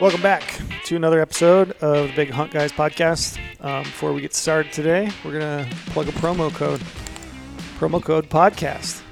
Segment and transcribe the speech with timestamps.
[0.00, 0.44] Welcome back
[0.84, 3.36] to another episode of the Big Hunt Guys podcast.
[3.60, 6.78] Um, before we get started today, we're gonna plug a promo code.
[7.80, 9.02] Promo code podcast.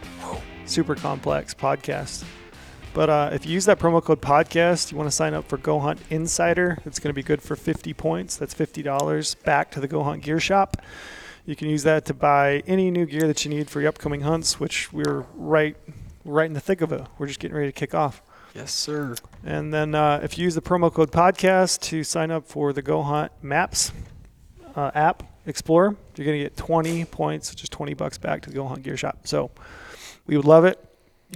[0.64, 2.24] Super complex podcast.
[2.94, 5.56] But uh, if you use that promo code podcast, you want to sign up for
[5.56, 6.78] Go Hunt Insider.
[6.84, 8.36] It's going to be good for 50 points.
[8.36, 10.76] That's $50 back to the Go Hunt Gear Shop.
[11.44, 14.20] You can use that to buy any new gear that you need for your upcoming
[14.20, 15.76] hunts, which we're right
[16.24, 17.02] right in the thick of it.
[17.18, 18.22] We're just getting ready to kick off.
[18.56, 19.14] Yes, sir.
[19.44, 22.80] And then uh, if you use the promo code podcast to sign up for the
[22.80, 23.92] Go Hunt Maps
[24.74, 28.48] uh, app Explorer, you're going to get 20 points, which is 20 bucks back to
[28.48, 29.26] the Go Hunt Gear Shop.
[29.26, 29.50] So
[30.26, 30.82] we would love it.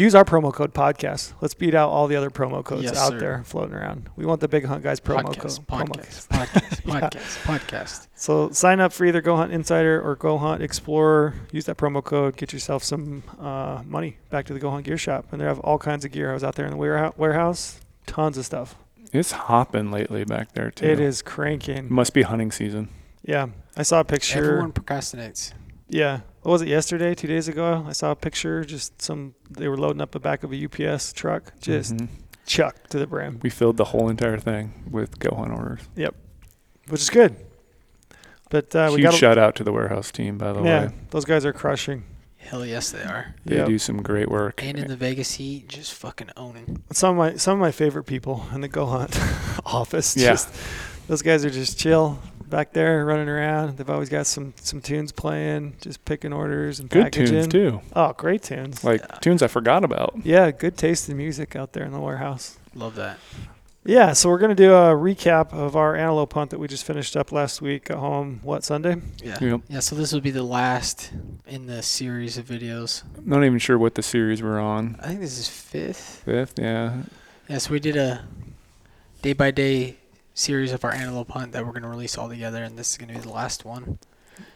[0.00, 1.34] Use our promo code podcast.
[1.42, 3.18] Let's beat out all the other promo codes Yes, out sir.
[3.18, 4.08] there floating around.
[4.16, 5.88] We want the Big Hunt Guys promo podcast, code.
[5.90, 6.48] podcast, code.
[6.48, 7.00] podcast, Yeah.
[7.00, 8.06] podcast, podcast.
[8.14, 11.34] So sign up for either Go Hunt Insider or Go Hunt Explorer.
[11.52, 12.36] Use that promo code.
[12.38, 15.26] Get yourself some uh, money back to the Go Hunt Gear Shop.
[15.32, 16.30] And they have all kinds of gear.
[16.30, 17.12] I was out there in the warehouse.
[17.18, 18.76] warehouse tons of stuff.
[19.12, 20.86] It's hopping lately back there too.
[20.86, 21.92] It is cranking.
[21.92, 22.88] Must be hunting season.
[23.22, 24.38] Yeah, I saw a picture.
[24.38, 25.52] Everyone procrastinates.
[25.90, 27.14] Yeah, what was it yesterday?
[27.14, 28.64] Two days ago, I saw a picture.
[28.64, 32.08] Just some they were loading up the back of a UPS truck, just Mhm.
[32.46, 35.80] chuck to the brim, we filled the whole entire thing with go hunt orders.
[35.96, 36.14] Yep.
[36.88, 37.36] Which is good.
[38.50, 40.92] But uh, we Huge got shout out to the warehouse team, by the yeah, way.
[41.10, 42.04] those guys are crushing.
[42.36, 43.34] Hell yes, they are.
[43.44, 43.66] They Yep.
[43.66, 44.62] do some great work.
[44.64, 46.82] And in the Vegas heat, just fucking owning.
[46.92, 49.16] Some of my some of my favorite people in the Go Hunt
[49.66, 50.16] office.
[50.16, 50.30] Yeah.
[50.30, 50.48] Just,
[51.06, 52.18] those guys are just chill
[52.50, 53.76] back there running around.
[53.76, 57.26] They've always got some some tunes playing, just picking orders and Good packaging.
[57.34, 57.80] tunes too.
[57.94, 58.82] Oh, great tunes.
[58.84, 59.18] Like Yeah.
[59.20, 60.14] tunes I forgot about.
[60.24, 62.58] Yeah, good taste in music out there in the warehouse.
[62.74, 63.18] Love that.
[63.82, 67.16] Yeah, so we're gonna do a recap of our antelope hunt that we just finished
[67.16, 68.40] up last week at home.
[68.42, 68.96] What Sunday?
[69.24, 69.38] Yeah.
[69.40, 69.60] Yep.
[69.68, 69.80] Yeah.
[69.80, 71.10] So this will be the last
[71.46, 73.04] in the series of videos.
[73.24, 74.96] Not even sure what the series we're on.
[75.00, 76.22] I think this is fifth.
[76.26, 77.04] Fifth, yeah.
[77.48, 77.56] Yeah.
[77.56, 78.24] So we did a
[79.22, 79.96] day by day
[80.40, 83.12] series of our antelope hunt that we're gonna release all together, and this is gonna
[83.12, 83.98] be the last one.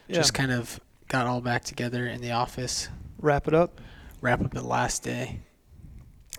[0.07, 0.15] Yeah.
[0.15, 2.89] Just kind of got all back together in the office.
[3.19, 3.79] wrap it up.
[4.21, 5.39] Wrap up the last day.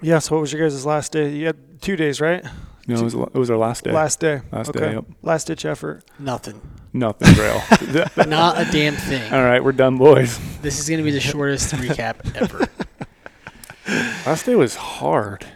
[0.02, 0.18] Yeah.
[0.18, 1.30] So what was your guys' last day?
[1.30, 2.44] You had two days, right?
[2.88, 3.92] No, it was, it was our last day.
[3.92, 4.42] Last day.
[4.52, 4.78] Last okay.
[4.78, 4.92] day.
[4.94, 5.04] Yep.
[5.22, 6.04] Last ditch effort.
[6.20, 6.60] Nothing.
[6.92, 7.60] Nothing real.
[8.28, 9.32] Not a damn thing.
[9.32, 10.38] All right, we're done, boys.
[10.62, 12.68] This is gonna be the shortest recap ever.
[14.26, 15.46] Last day was hard.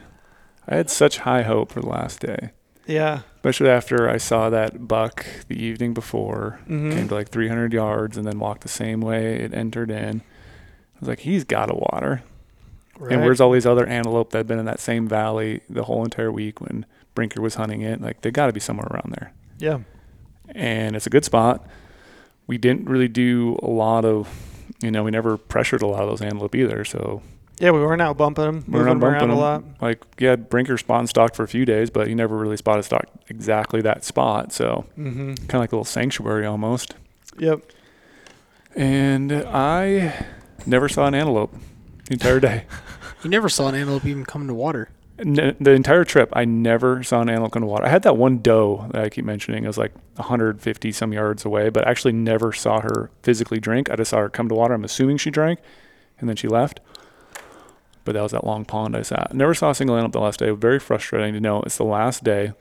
[0.69, 2.53] I had such high hope for the last day,
[2.91, 3.21] Yeah.
[3.37, 6.59] especially after I saw that buck the evening before.
[6.69, 6.93] Mhm.
[6.93, 10.21] came to like 300 yards and then walked the same way it entered in.
[10.21, 12.23] I was like, he's got to water.
[12.99, 13.12] Right.
[13.12, 16.05] And where's all these other antelope that have been in that same valley the whole
[16.05, 16.84] entire week when
[17.15, 18.03] Brinker was hunting it?
[18.03, 19.33] Like, they got to be somewhere around there.
[19.59, 19.78] Yeah.
[20.55, 21.67] And it's a good spot.
[22.47, 24.28] We didn't really do a lot of,
[24.83, 26.84] you know, we never pressured a lot of those antelope either.
[26.84, 27.22] So,
[27.60, 29.38] Yeah, we weren't out bumping them, We were moving not them around bumping a 'em.
[29.38, 29.65] lot.
[29.82, 32.84] like, yeah, Brinker spot and stocked for a few days, but he never really spotted
[32.84, 34.53] stock exactly that spot.
[34.53, 35.34] So, Mm-hmm.
[35.34, 36.94] kind of like a little sanctuary almost.
[37.38, 37.60] Yep.
[38.75, 40.26] And I
[40.66, 41.54] never saw an antelope
[42.06, 42.65] the entire day.
[43.22, 44.88] You never saw an antelope even come to water.
[45.19, 47.84] N- the entire trip, I never saw an antelope come to water.
[47.84, 49.62] I had that one doe that I keep mentioning.
[49.65, 53.91] It was like 150 some yards away, but I actually never saw her physically drink.
[53.91, 54.72] I just saw her come to water.
[54.72, 55.59] I'm assuming she drank,
[56.19, 56.81] and then she left.
[58.05, 59.34] But that was that long pond I sat.
[59.34, 60.50] Never saw a single antelope the last day.
[60.50, 61.62] Very frustrating to know.
[61.62, 62.53] It's the last day.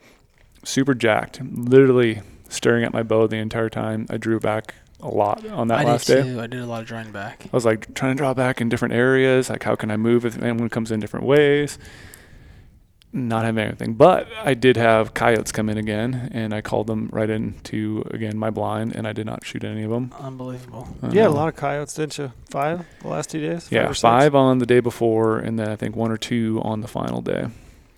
[0.64, 1.40] Super jacked.
[1.42, 4.06] Literally staring at my bow the entire time.
[4.10, 6.32] I drew back a lot on that I last did day.
[6.34, 6.40] too.
[6.40, 7.46] I did a lot of drawing back.
[7.46, 9.48] I was like trying to draw back in different areas.
[9.48, 11.78] Like, how can I move if anyone comes in different ways?
[13.12, 13.94] Not having anything.
[13.94, 18.38] But I did have coyotes come in again, and I called them right into, again,
[18.38, 20.12] my blind, and I did not shoot any of them.
[20.20, 20.88] Unbelievable.
[21.02, 22.32] You had a lot of coyotes, didn't you?
[22.50, 23.68] Five the last two days?
[23.70, 24.02] Yeah, or six?
[24.02, 27.20] five on the day before, and then I think one or two on the final
[27.20, 27.46] day.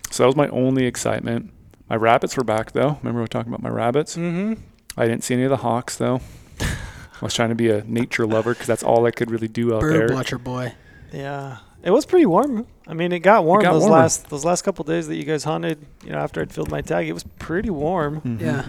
[0.09, 1.51] So that was my only excitement.
[1.89, 2.97] My rabbits were back, though.
[3.03, 4.15] Remember we were talking about my rabbits?
[4.15, 4.53] Mm-hmm.
[4.97, 6.21] I didn't see any of the hawks, though.
[6.59, 9.75] I was trying to be a nature lover because that's all I could really do
[9.75, 10.15] out Bird there.
[10.15, 10.73] watcher boy.
[11.11, 12.65] Yeah, it was pretty warm.
[12.87, 13.97] I mean, it got warm got those warmer.
[13.97, 15.85] last those last couple days that you guys hunted.
[16.03, 18.21] You know, after I'd filled my tag, it was pretty warm.
[18.21, 18.41] Mhm.
[18.41, 18.65] Yeah.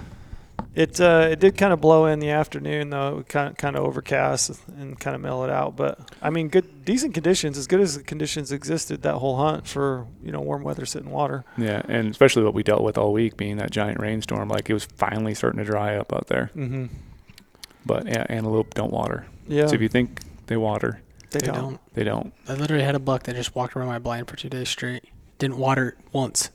[0.77, 3.19] It uh, it did kind of blow in the afternoon though.
[3.19, 5.77] It kind of kind of overcast and kind of mellowed out.
[5.77, 9.69] But I mean, good decent conditions, as good as the conditions existed that whole hunt
[9.69, 11.45] for you know warm weather sitting water.
[11.57, 14.49] Yeah, and especially what we dealt with all week being that giant rainstorm.
[14.49, 16.51] Like it was finally starting to dry up out there.
[16.57, 16.87] Mm-hmm.
[17.87, 19.27] But yeah, antelope don't water.
[19.47, 21.01] Yeah, So if you think they water,
[21.35, 21.61] they, They don't.
[21.61, 21.95] don't.
[21.95, 22.33] they don't.
[22.49, 25.05] I literally had a buck that just walked around my blind for two days straight.
[25.39, 26.51] Didn't water it once.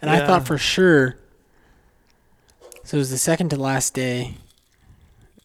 [0.00, 1.16] And I thought for sure.
[2.84, 4.34] So it was the second to last day.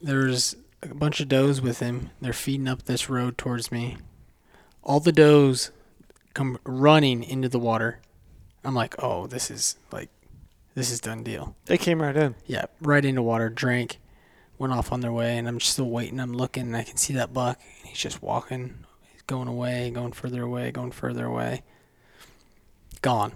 [0.02, 2.12] There was a bunch of does with him.
[2.22, 3.98] They're feeding up this road towards me.
[4.84, 5.72] All the does
[6.34, 8.00] come running into the water.
[8.64, 10.10] I'm like, oh, this is like,
[10.74, 11.56] this is done deal.
[11.66, 12.36] They came right in.
[12.46, 13.98] Yeah, right into water, drank,
[14.58, 16.20] went off on their way, and I'm still waiting.
[16.20, 17.60] I'm looking, and I can see that buck.
[17.80, 21.64] And he's just walking, he's going away, going further away, going further away.
[23.02, 23.34] Gone.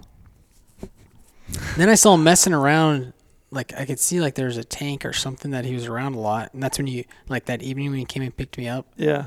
[1.76, 3.12] then I saw him messing around.
[3.52, 6.14] Like I could see like there was a tank or something that he was around
[6.14, 8.68] a lot, and that's when you like that evening when he came and picked me
[8.68, 8.86] up.
[8.96, 9.26] Yeah.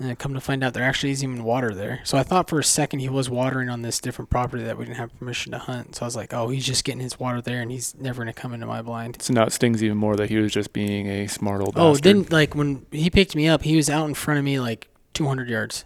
[0.00, 2.00] And I come to find out there actually isn't even water there.
[2.04, 4.84] So I thought for a second he was watering on this different property that we
[4.84, 5.96] didn't have permission to hunt.
[5.96, 8.32] So I was like, oh, he's just getting his water there, and he's never gonna
[8.32, 9.20] come into my blind.
[9.20, 11.94] So now it stings even more that he was just being a smart old Oh,
[11.94, 12.04] bastard.
[12.04, 14.86] then like when he picked me up, he was out in front of me like
[15.14, 15.84] 200 yards.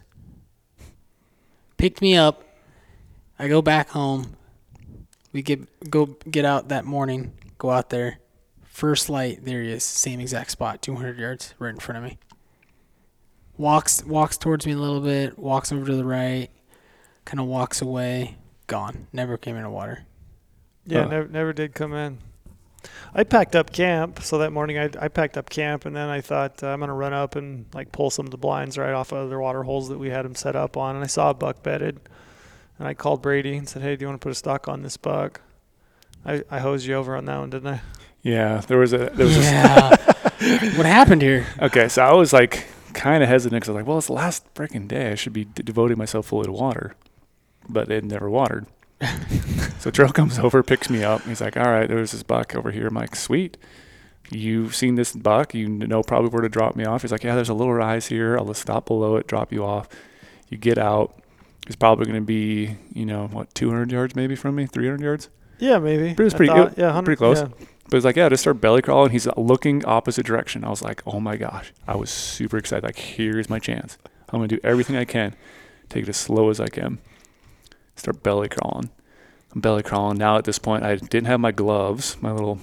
[1.78, 2.44] Picked me up.
[3.38, 4.36] I go back home.
[5.32, 7.32] We get go get out that morning.
[7.58, 8.18] Go out there.
[8.64, 12.18] First light, there he is, same exact spot, 200 yards, right in front of me.
[13.62, 15.38] Walks walks towards me a little bit.
[15.38, 16.48] Walks over to the right.
[17.24, 18.36] Kind of walks away.
[18.66, 19.06] Gone.
[19.12, 20.04] Never came into water.
[20.84, 21.08] Yeah, Huh.
[21.08, 22.18] never never did come in.
[23.14, 26.20] I packed up camp, so that morning I, I packed up camp, and then I
[26.20, 29.12] thought uh, I'm gonna run up and like pull some of the blinds right off
[29.12, 31.34] of the water holes that we had them set up on, and I saw a
[31.34, 32.00] buck bedded,
[32.80, 34.82] and I called Brady and said, "Hey, do you want to put a stock on
[34.82, 35.40] this buck?"
[36.26, 37.80] I, I hosed you over on that one, didn't I?
[38.22, 39.96] yeah, there was a there was a Yeah.
[40.76, 41.46] what happened here?
[41.60, 44.12] Okay, so I was like kind of hesitant because I was like, well, it's the
[44.14, 45.12] last freaking day.
[45.12, 46.94] I should be d- devoting myself fully to water.
[47.68, 48.66] But it never watered.
[49.78, 51.22] so Trail comes over, picks me up.
[51.22, 52.86] He's like, all right, there's this buck over here.
[52.88, 53.56] I'm like, sweet.
[54.30, 55.54] You've seen this buck.
[55.54, 57.02] You know probably where to drop me off.
[57.02, 58.36] He's like, yeah, there's a little rise here.
[58.38, 59.88] I'll just stop below it, drop you off.
[60.48, 61.14] You get out.
[61.66, 64.66] It's probably going to be, you know, what, 200 yards maybe from me?
[64.66, 65.28] 300 yards?
[65.58, 66.14] Yeah, maybe.
[66.14, 67.40] But it was pretty thought- good- Yeah, 100 pretty close.
[67.40, 67.66] yeah.
[67.92, 69.10] But it's like, yeah, just start belly crawling.
[69.12, 70.64] He's looking opposite direction.
[70.64, 71.74] I was like, oh my gosh.
[71.86, 72.84] I was super excited.
[72.84, 73.98] Like, here's my chance.
[74.30, 75.34] I'm going to do everything I can.
[75.90, 77.00] Take it as slow as I can.
[77.96, 78.88] Start belly crawling.
[79.54, 80.16] I'm belly crawling.
[80.16, 82.58] Now at this point, I didn't have my gloves, my little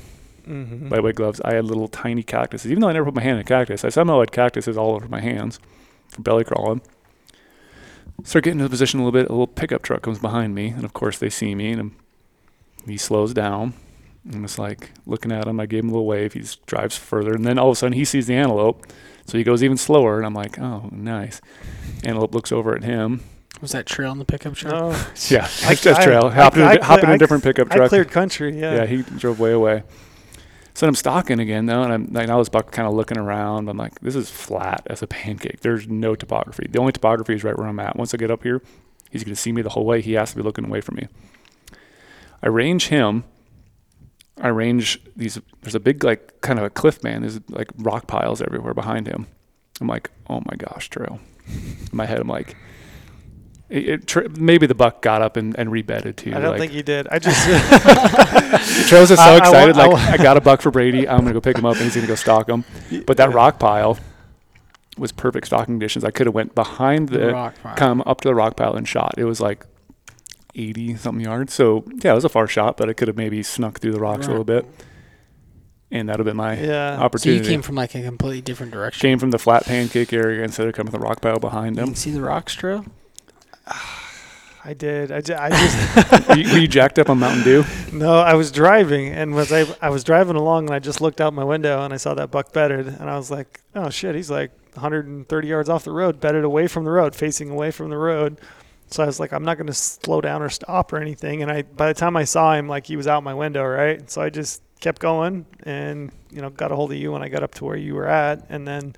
[0.48, 0.90] Mm-hmm.
[0.90, 1.40] lightweight gloves.
[1.46, 2.72] I had little tiny cactuses.
[2.72, 4.96] Even though I never put my hand in a cactus, I somehow had cactuses all
[4.96, 5.60] over my hands
[6.08, 6.82] for belly crawling.
[8.24, 9.28] Start getting into the position a little bit.
[9.30, 11.92] A little pickup truck comes behind me, and of course they see me, and
[12.88, 13.74] he slows down.
[14.32, 15.60] I'm just like looking at him.
[15.60, 16.34] I gave him a little wave.
[16.34, 18.86] He drives further, and then all of a sudden he sees the antelope,
[19.26, 20.18] so he goes even slower.
[20.18, 21.42] And I'm like, oh, nice.
[22.04, 23.22] Antelope looks over at him.
[23.62, 24.74] Was that trail in the pickup truck?
[24.74, 24.90] No.
[25.30, 26.26] Yeah, I- that's I- trail.
[26.26, 27.74] I- Hop in, a I di- hop in cle- a I- different pickup truck.
[27.74, 27.90] I truck.
[27.90, 28.60] cleared country.
[28.60, 28.76] Yeah.
[28.76, 29.84] Yeah, he drove way away.
[30.76, 33.68] So I'm stalking again though, and I'm like now this buck kind of looking around.
[33.70, 35.60] I'm like, this is flat as a pancake.
[35.62, 36.68] There's no topography.
[36.70, 37.98] The only topography is right where I'm at.
[37.98, 38.62] Once I get up here,
[39.10, 40.00] he's gonna see me the whole way.
[40.02, 41.08] He has to be looking away from me.
[42.42, 43.26] I range him.
[44.40, 45.40] I range these.
[45.62, 47.24] There's a big like kind of a cliff band.
[47.24, 49.28] There's like rock piles everywhere behind him.
[49.82, 51.20] I'm like, oh my gosh, trail.
[51.48, 52.56] In my head, I'm like,
[53.70, 56.34] it, it, tr- maybe the buck got up and, and rebedded too.
[56.36, 57.08] I don't like, think he did.
[57.10, 57.40] I just
[58.90, 59.76] Trails is so I- I excited.
[59.76, 61.08] wa- I like, I, got a buck for Brady.
[61.08, 62.66] I'm gonna go pick him up, and he's gonna go stalk him.
[63.06, 63.98] But that rock pile
[64.98, 66.04] was perfect stalking conditions.
[66.04, 67.76] I could have went behind the, rock pile.
[67.76, 69.16] come up to the rock pile and shot.
[69.18, 69.66] It was like
[70.60, 71.54] 80 something yards.
[71.54, 74.00] So yeah, it was a far shot, but I could have maybe snuck through the
[74.00, 74.66] rocks a little bit,
[75.92, 77.08] and that'd have been my yeah.
[77.18, 79.02] So you came from like a completely different direction.
[79.08, 81.84] Came from the flat pancake area instead of coming to the rock pile behind You
[81.84, 81.96] him.
[81.96, 82.86] see the rocks trail.
[84.66, 85.10] I did.
[85.12, 87.64] I, ju- I just were, you, were you jacked up on Mountain Dew?
[87.94, 88.20] no.
[88.20, 91.34] I was driving and was I I was driving along and I just looked out
[91.34, 94.30] my window and I saw that buck bedded and I was like, oh shit, he's
[94.30, 97.98] like 130 yards off the road, bedded away from the road, facing away from the
[97.98, 98.38] road.
[98.92, 101.42] So I was like, I'm not going to slow down or stop or anything.
[101.42, 104.10] And I by the time I saw him, like he was out my window, right?
[104.10, 107.30] So I just kept going and you know got a hold of you when I
[107.30, 108.96] got up to where you were at, and then.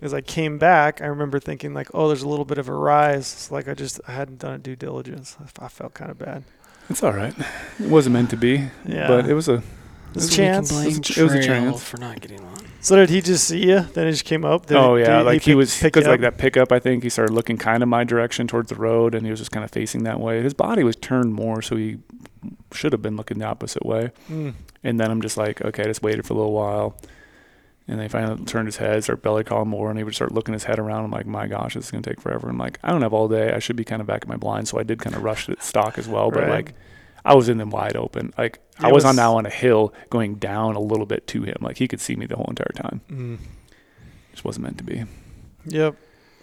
[0.00, 2.72] As I came back, I remember thinking like, "Oh, there's a little bit of a
[2.74, 5.36] rise." It's like I just I hadn't done a due diligence.
[5.60, 6.42] I, I felt kind of bad.
[6.90, 7.32] It's all right.
[7.78, 9.62] It wasn't meant to be, Yeah, but it was a
[10.12, 10.72] There's a chance.
[10.72, 11.84] We can blame It was a- it was a Trail chance.
[11.84, 12.64] for not getting one.
[12.82, 13.80] So did he just see you?
[13.80, 14.66] Then he just came up.
[14.66, 16.72] Did oh yeah, did like he pick- was pick because like that pickup.
[16.72, 19.38] I think he started looking kind of my direction towards the road, and he was
[19.38, 20.42] just kind of facing that way.
[20.42, 21.98] His body was turned more, so he
[22.72, 24.10] should have been looking the opposite way.
[24.28, 24.54] Mm.
[24.82, 26.96] And then I'm just like, okay, I just waited for a little while,
[27.86, 30.32] and then he finally turned his head, started belly calling more, and he would start
[30.32, 31.04] looking his head around.
[31.04, 32.48] I'm like, my gosh, this is gonna take forever.
[32.48, 33.52] I'm like, I don't have all day.
[33.52, 35.46] I should be kind of back at my blind, so I did kind of rush
[35.46, 36.50] the stock as well, but Right.
[36.50, 36.74] like.
[37.24, 38.32] I was in them wide open.
[38.36, 41.42] Like I It was, on now on a hill going down a little bit to
[41.42, 41.56] him.
[41.60, 43.00] Like he could see me the whole entire time.
[43.10, 43.38] Mm.
[44.32, 45.04] Just wasn't meant to be.
[45.66, 45.96] Yep.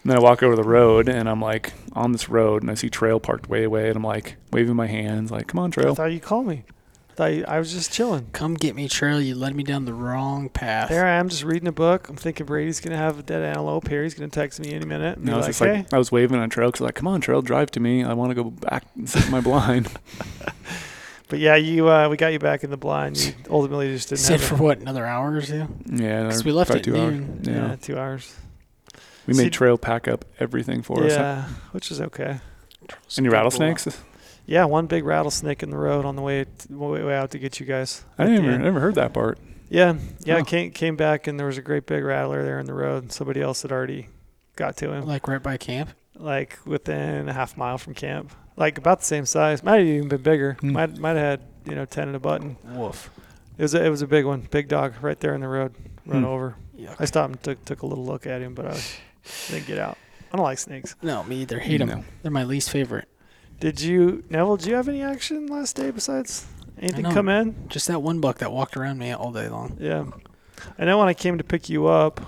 [0.03, 2.75] And then I walk over the road and I'm like on this road and I
[2.75, 5.83] see Trail parked way away and I'm like waving my hands like, come on, trail.
[5.83, 5.95] I Trail.
[5.95, 6.63] thought you called me.
[7.19, 8.27] Thought you, I was just chilling.
[8.31, 9.19] Come get me, Trail.
[9.19, 10.87] You led me down the wrong path.
[10.87, 12.07] There I am, just reading a book.
[12.07, 14.03] I'm thinking Brady's gonna have a dead antelope here.
[14.03, 15.17] He's gonna text me any minute.
[15.17, 15.77] And And I be was like, just hey.
[15.83, 18.05] like, I was waving on Trail because like, come on, Trail, drive to me.
[18.05, 19.91] I want to go back and sit my blind.
[21.27, 23.17] But yeah, you uh, we got you back in the blind.
[23.23, 24.61] You ultimately just didn't Sit have for it.
[24.61, 25.67] what another hour or two?
[25.85, 27.13] Yeah, Because we left about at two hours.
[27.13, 27.41] noon.
[27.43, 27.53] Yeah.
[27.53, 28.35] Yeah, two hours.
[29.27, 31.11] we See- made trail pack up everything for us.
[31.11, 32.39] yeah, which is okay.
[33.17, 33.85] Any rattlesnakes?
[34.49, 37.39] Yeah, one big rattlesnake in the road on the way t- way, way out to
[37.39, 38.03] get you guys.
[38.17, 38.63] I at didn't even, end.
[38.63, 39.37] Never heard that part.
[39.69, 40.37] Yeah, yeah.
[40.37, 40.43] Oh.
[40.43, 43.11] Came came back and there was a great big rattler there in the road.
[43.11, 44.07] Somebody else had already
[44.55, 45.91] got to him, Like right by camp.
[46.15, 49.61] like within a half mile from camp, like about the same size.
[49.63, 50.53] Might have even been bigger.
[50.61, 50.71] Hmm.
[50.71, 52.57] Might might have had you know ten in a button.
[52.69, 53.11] Woof.
[53.57, 55.75] It was a, it was a big one, big dog right there in the road,
[56.07, 56.27] run Hmm.
[56.29, 56.55] over.
[56.79, 56.95] Yuck.
[56.97, 58.79] I stopped and took took a little look at him, but I
[59.49, 59.97] didn't get out.
[60.31, 60.95] I don't like snakes.
[61.03, 61.59] No, me either.
[61.59, 61.87] Hate them.
[61.89, 62.03] No.
[62.23, 63.07] They're my least favorite.
[63.59, 64.57] Did you Neville?
[64.57, 66.45] Did you have any action last day besides
[66.79, 67.11] anything know.
[67.11, 67.67] come in?
[67.67, 69.77] Just that one buck that walked around me all day long.
[69.79, 70.05] Yeah.
[70.77, 72.21] I know when I came to pick you up,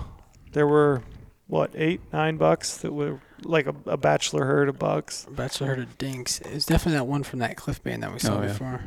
[0.52, 1.02] there were
[1.46, 5.26] what eight, nine bucks that were like a, a bachelor herd of bucks.
[5.30, 6.40] Bachelor herd of dinks.
[6.40, 8.48] It was definitely that one from that cliff band that we saw Oh, yeah.
[8.48, 8.84] before.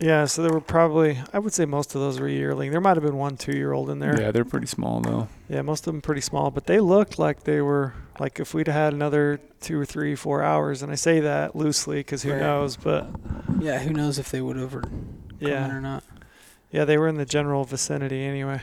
[0.00, 2.70] Yeah, so there were probably I would say most of those were yearling.
[2.70, 4.18] There might have been one two year old in there.
[4.20, 5.28] Yeah, they're pretty small though.
[5.48, 8.68] Yeah, most of them pretty small, but they looked like they were like if we'd
[8.68, 12.40] had another two or three, four hours, and I say that loosely because who Right.
[12.40, 13.10] knows, but
[13.60, 14.84] Yeah, who knows if they would have or
[15.38, 16.02] yeah, or not.
[16.70, 18.62] yeah, they were in the general vicinity anyway.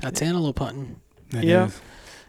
[0.00, 1.00] That's antelope hunting.
[1.32, 1.66] It Yeah.
[1.66, 1.80] is.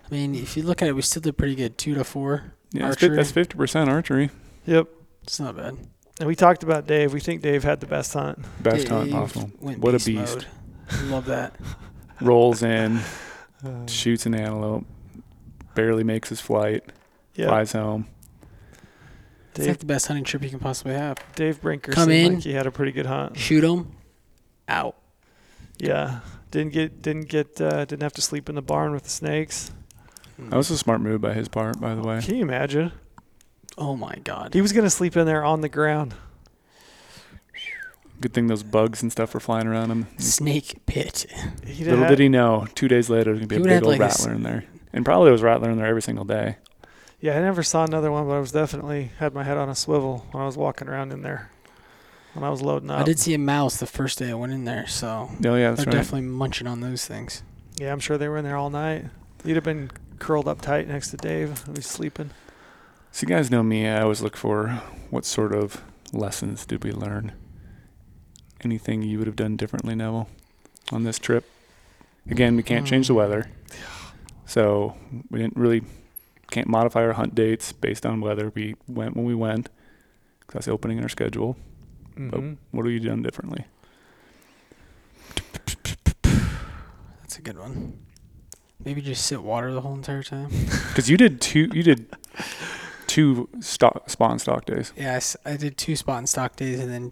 [0.09, 1.77] I mean, if you look at it, we still did pretty good.
[1.77, 2.53] Two to four.
[2.71, 3.15] Yeah, Archery.
[3.15, 4.31] that's fifty percent archery.
[4.65, 4.87] Yep.
[5.23, 5.77] It's not bad.
[6.19, 7.13] And we talked about Dave.
[7.13, 8.39] We think Dave had the best hunt.
[8.61, 9.51] Best hunt Dave possible.
[9.59, 10.47] went What a beast beast.
[11.05, 11.55] Love that.
[12.21, 12.99] Rolls in,
[13.65, 14.85] Uh, shoots an antelope,
[15.75, 16.81] barely makes his flight,
[17.35, 18.07] yeah, flies home.
[19.53, 21.17] It's like the best hunting trip you can possibly have.
[21.35, 22.33] Dave Brinker Come seemed in.
[22.35, 23.37] like he had a pretty good hunt.
[23.37, 23.91] Shoot him,
[24.69, 24.95] out.
[25.77, 26.21] Yeah,
[26.51, 29.71] didn't get didn't get uh, didn't have to sleep in the barn with the snakes.
[30.37, 32.21] That was a smart move by his part, by the way.
[32.21, 32.93] Can you imagine?
[33.77, 34.53] Oh my god.
[34.53, 36.13] He was gonna sleep in there on the ground.
[38.21, 40.07] Good thing those bugs and stuff were flying around him.
[40.17, 41.25] Snake pit.
[41.65, 43.93] He Little had- did he know, two days later, there's gonna be a big old
[43.93, 46.25] like a s- rattler in there, and probably there was rattler in there every single
[46.25, 46.57] day.
[47.21, 49.75] Yeah, I never saw another one, but I was definitely had my head on a
[49.75, 51.49] swivel when I was walking around in there.
[52.33, 52.99] When I was loading up.
[52.99, 55.69] I did see a mouse the first day I went in there, so Oh yeah,
[55.69, 55.99] that's they're right.
[55.99, 57.41] definitely munching on those things.
[57.77, 59.05] Yeah, I'm sure they were in there all night.
[59.45, 61.63] You'd have been curled up tight next to Dave.
[61.65, 62.31] He was sleeping.
[63.11, 63.87] So you guys know me.
[63.87, 65.81] I always look for what sort of
[66.13, 67.33] lessons did we learn.
[68.61, 70.29] Anything you would have done differently, Neville,
[70.91, 71.45] on this trip?
[72.29, 73.17] Again, we can't change the Mm.
[73.17, 73.49] weather,
[74.45, 74.95] so
[75.31, 75.81] we didn't really
[76.51, 78.51] can't modify our hunt dates based on weather.
[78.53, 79.69] We went when we went.
[80.47, 81.57] 'cause that's the opening in our schedule.
[82.17, 82.57] Mhm.
[82.71, 83.65] What have you done differently?
[87.21, 87.93] That's a good one.
[88.83, 90.49] Maybe just sit water the whole entire time.
[90.89, 91.69] Because you did two.
[91.71, 92.07] You did
[93.09, 94.93] two stock spot and stock days.
[94.95, 97.11] Yes, I did two spot and stock days, and then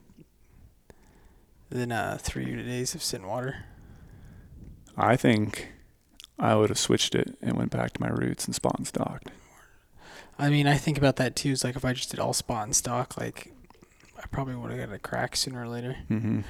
[1.69, 3.65] then uh, three days of sitting water.
[4.95, 5.69] I think
[6.39, 9.31] I would have switched it and went back to my roots and spot and stocked.
[10.39, 11.51] I mean, I think about that too.
[11.51, 13.51] It's like if I just did all spot and stock, like
[14.17, 15.97] I probably would have got a crack sooner or later.
[16.09, 16.41] Mm-hmm.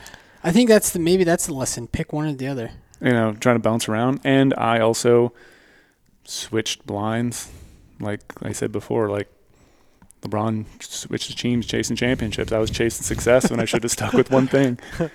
[0.44, 1.88] I think that's the maybe that's the lesson.
[1.88, 2.72] Pick one or the other.
[3.02, 5.32] You know, trying to bounce around, and I also
[6.26, 7.50] switched blinds,
[8.02, 9.30] like I said before, like.
[10.30, 12.52] LeBron switched to teams chasing championships.
[12.52, 14.80] I was chasing success when I should have stuck with one thing.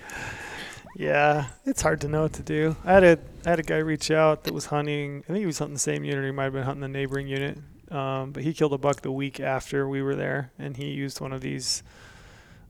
[0.95, 2.75] Yeah, it's hard to know what to do.
[2.85, 5.23] I had a I had a guy reach out that was hunting.
[5.27, 6.23] I think he was hunting the same unit.
[6.23, 7.57] He might have been hunting the neighboring unit.
[7.89, 11.19] Um, but he killed a buck the week after we were there, and he used
[11.19, 11.81] one of these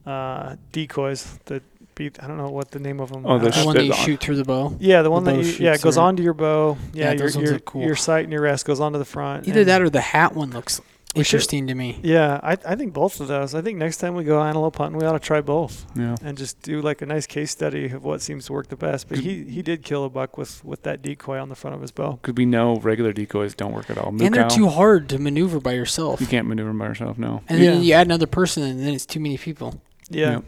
[0.06, 1.62] uh, decoys that
[1.94, 2.22] beat.
[2.22, 3.26] I don't know what the name of them.
[3.26, 4.74] Oh, the The one that you the- shoot through the bow.
[4.80, 6.04] yeah, the one the that you, yeah it goes through.
[6.04, 6.78] onto your bow.
[6.94, 7.82] Yeah, Yeah, your those ones your, are cool.
[7.82, 9.46] your sight and your rest goes onto the front.
[9.46, 11.98] Either that or the hat one looks We should- interesting to me.
[12.02, 13.54] Yeah, I I think both of those.
[13.54, 16.16] I think next time we go antelope hunting, we ought to try both Yeah.
[16.22, 19.08] and just do like a nice case study of what seems to work the best.
[19.08, 21.80] But he he did kill a buck with with that decoy on the front of
[21.82, 22.18] his bow.
[22.20, 24.08] Because we know regular decoys don't work at all.
[24.08, 26.20] and they're Mook too hard to maneuver by yourself.
[26.20, 27.42] You can't maneuver by yourself, no.
[27.48, 27.80] And then Yeah.
[27.80, 29.80] you add another person, and then it's too many people.
[30.10, 30.32] Yeah.
[30.32, 30.44] Yep.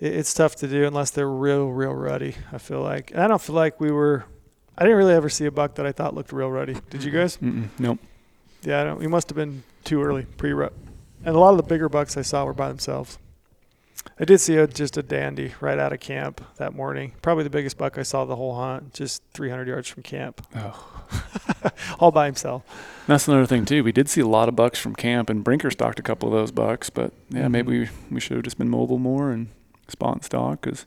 [0.00, 2.36] It, it's tough to do unless they're real, real rutty.
[2.52, 4.24] I feel like, and I don't feel like we were.
[4.76, 6.76] I didn't really ever see a buck that I thought looked real rutty.
[6.90, 7.36] Did you guys?
[7.38, 7.98] Mm-mm, nope.
[8.62, 10.72] Yeah, I don't, we must have been too early pre-rut.
[11.24, 13.18] And a lot of the bigger bucks I saw were by themselves.
[14.20, 17.12] I did see a, just a dandy right out of camp that morning.
[17.22, 20.84] Probably the biggest buck I saw the whole hunt, just 300 yards from camp, Oh.
[22.00, 22.62] all by himself.
[23.06, 23.82] That's another thing too.
[23.84, 26.32] We did see a lot of bucks from camp, and Brinker stocked a couple of
[26.34, 26.90] those bucks.
[26.90, 27.50] But yeah, Mhm.
[27.50, 29.48] maybe we, we should have just been mobile more and
[29.88, 30.60] spot and stock.
[30.62, 30.86] Because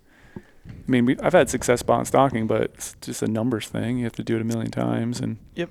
[0.67, 3.98] I mean, we, I've had success spot and stocking, but it's just a numbers thing.
[3.98, 5.69] You have to do it a million times, and Yep.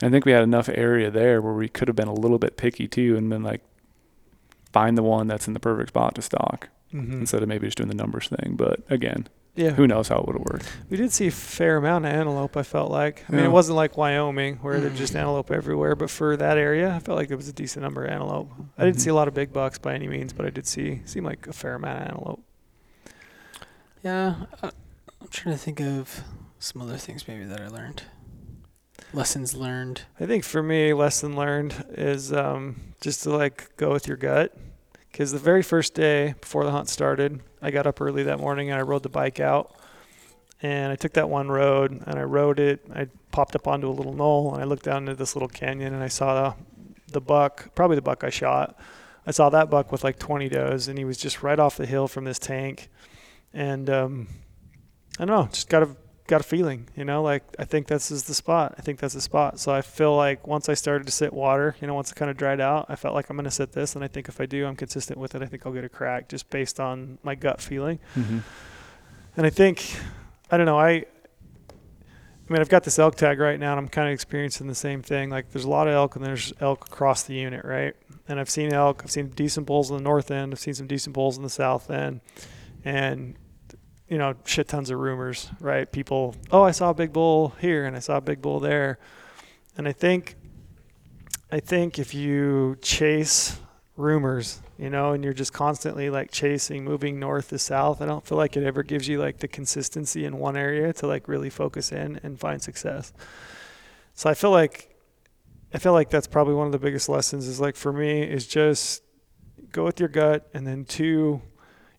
[0.00, 2.38] And I think we had enough area there where we could have been a little
[2.38, 3.62] bit picky too, and been like,
[4.72, 7.20] find the one that's in the perfect spot to stalk Mhm.
[7.20, 8.54] instead of maybe just doing the numbers thing.
[8.56, 10.66] But again, Yeah, who knows how it would have worked?
[10.90, 12.56] we did see a fair amount of antelope.
[12.56, 13.24] I felt like.
[13.28, 14.96] I mean, it wasn't like Wyoming where there's Mm.
[14.96, 18.04] just antelope everywhere, but for that area, I felt like there was a decent number
[18.04, 18.50] of antelope.
[18.76, 19.00] I didn't Mhm.
[19.02, 21.46] see a lot of big bucks by any means, but I did see seem like
[21.46, 22.42] a fair amount of antelope.
[24.02, 24.70] Yeah, I,
[25.20, 26.24] I'm trying to think of
[26.58, 28.02] some other things maybe that I learned.
[29.14, 30.02] Lessons learned.
[30.18, 34.56] I think for me, lesson learned is um, just to like go with your gut.
[35.12, 38.70] Because the very first day before the hunt started, I got up early that morning
[38.70, 39.76] and I rode the bike out.
[40.60, 42.84] And I took that one road and I rode it.
[42.92, 45.94] I popped up onto a little knoll and I looked down into this little canyon
[45.94, 46.56] and I saw the,
[47.12, 48.76] the buck, probably the buck I shot.
[49.24, 51.86] I saw that buck with like 20 does and he was just right off the
[51.86, 52.88] hill from this tank.
[53.52, 54.26] And um,
[55.20, 58.10] I don't know, just got a got a feeling, you know, like I think this
[58.10, 58.74] is the spot.
[58.78, 59.60] I think that's the spot.
[59.60, 62.30] So I feel like once I started to sit water, you know, once it kind
[62.30, 63.94] of dried out, I felt like I'm going to sit this.
[63.94, 65.42] And I think if I do, I'm consistent with it.
[65.42, 67.98] I think I'll get a crack just based on my gut feeling.
[68.16, 68.38] Mm-hmm.
[69.36, 69.96] And I think,
[70.50, 73.88] I don't know, I, I mean, I've got this elk tag right now and I'm
[73.88, 75.28] kind of experiencing the same thing.
[75.30, 77.94] Like there's a lot of elk and there's elk across the unit, right?
[78.28, 80.86] And I've seen elk, I've seen decent bulls in the north end, I've seen some
[80.86, 82.20] decent bulls in the south end.
[82.84, 83.34] And
[84.08, 85.90] you know, shit tons of rumors, right?
[85.90, 88.98] People, oh, I saw a big bull here and I saw a big bull there.
[89.76, 90.36] And I think
[91.50, 93.58] I think if you chase
[93.96, 98.26] rumors, you know, and you're just constantly like chasing moving north to south, I don't
[98.26, 101.50] feel like it ever gives you like the consistency in one area to like really
[101.50, 103.12] focus in and find success.
[104.14, 104.96] So I feel like
[105.72, 108.46] I feel like that's probably one of the biggest lessons is like for me is
[108.46, 109.02] just
[109.70, 111.40] go with your gut and then two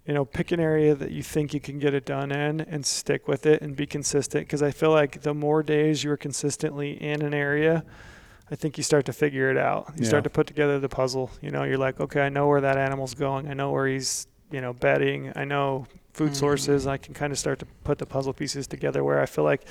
[0.05, 2.85] you know, pick an area that you think you can get it done in and
[2.85, 4.45] stick with it and be consistent.
[4.45, 7.83] Because I feel like the more days you're consistently in an area,
[8.51, 9.87] I think you start to figure it out.
[9.95, 10.09] You Yeah.
[10.09, 11.31] start to put together the puzzle.
[11.41, 13.47] You know, you're like, okay, I know where that animal's going.
[13.47, 15.31] I know where he's, you know, bedding.
[15.35, 16.35] I know food Mhm.
[16.35, 16.85] sources.
[16.85, 19.63] I can kind of start to put the puzzle pieces together where I feel like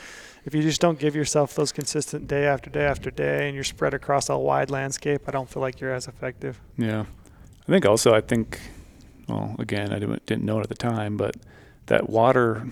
[0.45, 3.65] if you just don't give yourself those consistent day after day after day and you're
[3.65, 6.61] spread across a wide landscape, I don't feel like you're as effective.
[6.77, 7.05] Yeah.
[7.67, 8.59] I think also, I think,
[9.29, 11.37] well, again, I didn't, didn't know it at the time, but
[11.87, 12.69] that water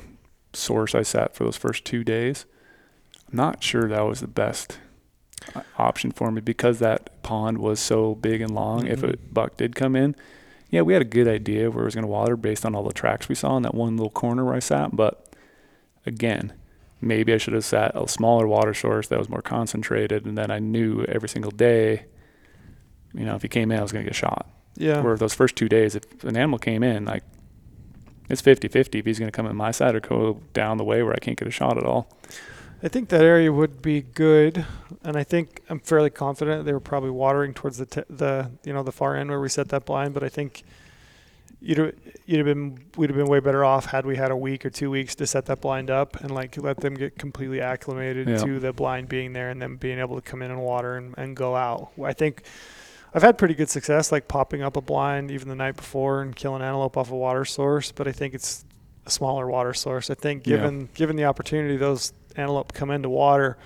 [0.52, 2.46] source I sat for those first two days,
[3.30, 4.78] I'm not sure that was the best
[5.78, 8.86] option for me because that pond was so big and long.
[8.86, 9.10] If mm-hmm.
[9.10, 10.14] a buck did come in,
[10.70, 12.84] yeah, we had a good idea where it was going to water based on all
[12.84, 14.96] the tracks we saw in that one little corner where I sat.
[14.96, 15.34] But
[16.06, 16.52] again,
[17.00, 20.50] maybe I should have sat a smaller water source that was more concentrated, and then
[20.50, 22.06] I knew every single day,
[23.12, 24.48] you know, if he came in, I was going to get shot.
[24.76, 25.00] Yeah.
[25.00, 27.24] Where those first two days, if an animal came in, like
[28.28, 30.84] it's 50 50 if he's going to come in my side or go down the
[30.84, 32.08] way where I can't get a shot at all.
[32.82, 34.64] I think that area would be good,
[35.04, 38.72] and I think I'm fairly confident they were probably watering towards the t- the you
[38.72, 40.14] know the far end where we set that blind.
[40.14, 40.64] But I think
[41.60, 41.94] you'd have-
[42.26, 44.70] you'd have been we'd have been way better off had we had a week or
[44.70, 48.38] two weeks to set that blind up and like let them get completely acclimated Yeah.
[48.38, 51.14] to the blind being there and then being able to come in and water and,
[51.16, 51.90] and go out.
[52.02, 52.42] I think
[53.14, 56.34] I've had pretty good success like popping up a blind even the night before and
[56.34, 58.64] killing antelope off a water source, but I think it's
[59.04, 60.08] a smaller water source.
[60.10, 60.56] I think Yeah.
[60.56, 63.58] given given the opportunity those antelope come into water,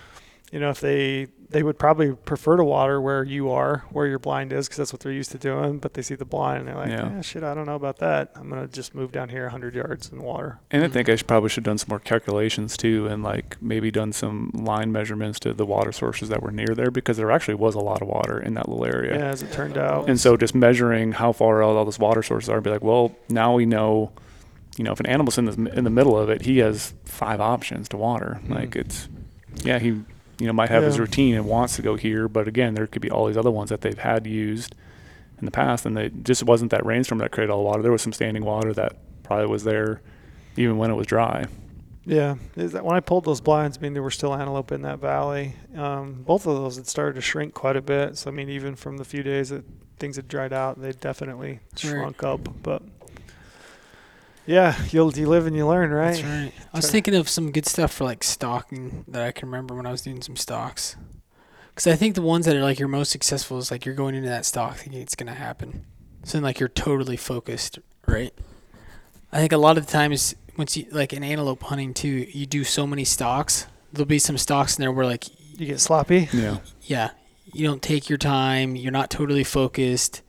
[0.50, 4.18] you know, if they they would probably prefer to water where you are, where your
[4.18, 5.78] blind is, because that's what they're used to doing.
[5.78, 7.10] But they see the blind and they're like, Yeah.
[7.14, 7.20] yeah.
[7.20, 8.32] shit, I don't know about that.
[8.34, 10.58] I'm gonna just move down here 100 yards and water.
[10.70, 13.56] And I think I should probably should have done some more calculations too, and like
[13.62, 17.30] maybe done some line measurements to the water sources that were near there because there
[17.30, 19.16] actually was a lot of water in that little area.
[19.18, 20.08] Yeah, as it turned out.
[20.08, 22.82] And so just measuring how far out all those water sources are, and be like,
[22.82, 24.10] well, now we know,
[24.76, 27.40] you know, if an animal's in the in the middle of it, he has five
[27.40, 28.40] options to water.
[28.46, 28.50] Mhm.
[28.54, 29.08] Like it's,
[29.64, 30.02] yeah, he,
[30.38, 33.02] you know, might have his routine and wants to go here, but again, there could
[33.02, 34.74] be all these other ones that they've had used
[35.38, 37.82] in the past, and it just wasn't that rainstorm that created all the water.
[37.82, 40.00] There was some standing water that probably was there,
[40.56, 41.46] even when it was dry.
[42.04, 44.82] Yeah, is that when I pulled those blinds, I mean there were still antelope in
[44.82, 45.56] that valley.
[45.74, 48.16] Um, both of those had started to shrink quite a bit.
[48.16, 49.64] So I mean, even from the few days that
[49.98, 52.48] things had dried out, they definitely shrunk up.
[52.62, 52.82] But
[54.46, 56.12] yeah, you'll you live and you learn, right?
[56.12, 56.52] That's right.
[56.72, 59.86] I was thinking of some good stuff for like stalking that I can remember when
[59.86, 60.96] I was doing some stalks.
[61.68, 64.14] Because I think the ones that are like your most successful is like you're going
[64.14, 65.84] into that stalk thinking it's gonna happen,
[66.24, 68.32] so then like you're totally focused, right?
[69.32, 72.46] I think a lot of the times once you like in antelope hunting too, you
[72.46, 73.66] do so many stalks.
[73.92, 75.24] There'll be some stalks in there where like
[75.58, 76.28] You get sloppy.
[76.32, 76.58] Yeah.
[76.82, 77.10] yeah,
[77.52, 78.74] you don't take your time.
[78.76, 80.22] You're not totally focused.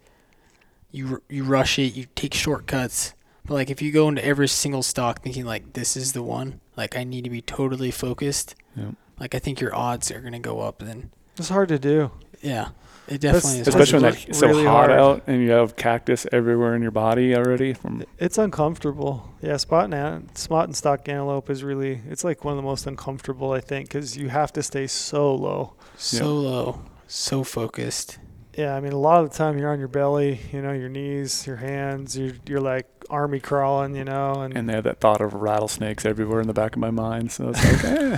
[0.91, 1.95] You you rush it.
[1.95, 3.13] You take shortcuts.
[3.47, 6.59] But like if you go into every single stock thinking like this is the one,
[6.75, 8.55] like I need to be totally focused.
[8.75, 8.91] Yeah.
[9.19, 10.79] Like I think your odds are gonna go up.
[10.79, 12.11] Then It's hard to do.
[12.41, 12.69] yeah,
[13.07, 13.65] It definitely is.
[13.65, 14.91] That's especially when work it's so really hot hard.
[14.91, 17.73] out and you have cactus everywhere in your body already.
[17.73, 19.33] From It's uncomfortable.
[19.41, 22.01] Yeah, spot and spot and stock antelope is really.
[22.09, 25.33] It's like one of the most uncomfortable I think because you have to stay so
[25.33, 25.73] low.
[25.95, 28.19] so low, so focused.
[28.57, 30.89] Yeah, I mean a lot of the time you're on your belly, you know, your
[30.89, 34.99] knees, your hands, you're you're like army crawling, you know, and, and they have that
[34.99, 37.31] thought of rattlesnakes everywhere in the back of my mind.
[37.31, 38.17] So it's like, eh.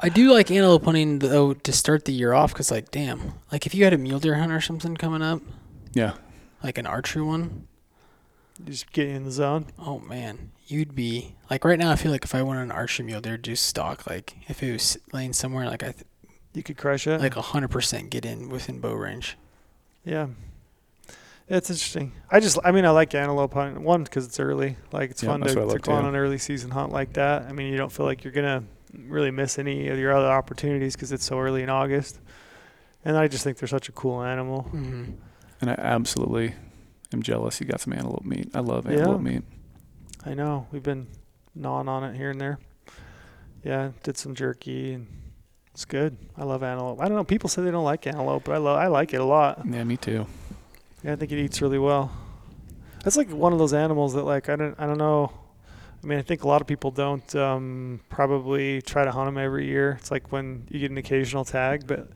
[0.00, 3.66] I do like antelope hunting though to start the year off because like damn, like
[3.66, 5.42] if you had a mule deer hunt or something coming up,
[5.92, 6.14] yeah,
[6.62, 7.68] like an archery one,
[8.58, 9.66] you just get in the zone.
[9.78, 11.90] oh man, you'd be like right now.
[11.90, 14.62] I feel like if I went on an archery mule deer just stock, like if
[14.62, 16.06] it was laying somewhere, like I th-
[16.54, 17.20] You could crush it.
[17.20, 19.36] like hundred percent get in within bow range.
[20.04, 20.28] Yeah.
[21.46, 22.12] It's interesting.
[22.30, 23.82] I just, I mean, I like antelope hunting.
[23.84, 24.76] One, because it's early.
[24.92, 26.70] Like, it's Yeah, fun to, that's what I to love go on an early season
[26.70, 27.42] hunt like that.
[27.42, 28.64] I mean, you don't feel like you're going to
[29.06, 32.18] really miss any of your other opportunities because it's so early in August.
[33.04, 34.62] And I just think they're such a cool animal.
[34.72, 35.04] Mm-hmm.
[35.60, 36.54] and I absolutely
[37.12, 37.60] am jealous.
[37.60, 38.48] You got some antelope meat.
[38.54, 39.00] I love Yeah.
[39.00, 39.42] antelope meat.
[40.24, 40.66] I know.
[40.72, 41.08] We've been
[41.54, 42.58] gnawing on it here and there.
[43.62, 45.06] Yeah, did some jerky and
[45.74, 46.16] it's good.
[46.36, 47.00] I love antelope.
[47.00, 47.24] I don't know.
[47.24, 48.78] People say they don't like antelope, but I love.
[48.78, 49.60] I like it a lot.
[49.68, 50.24] Yeah, me too.
[51.02, 52.12] Yeah, I think it eats really well.
[53.02, 55.32] That's like one of those animals that like I don't I don't know.
[56.02, 59.38] I mean, I think a lot of people don't um, probably try to hunt them
[59.38, 59.96] every year.
[59.98, 62.08] It's like when you get an occasional tag, but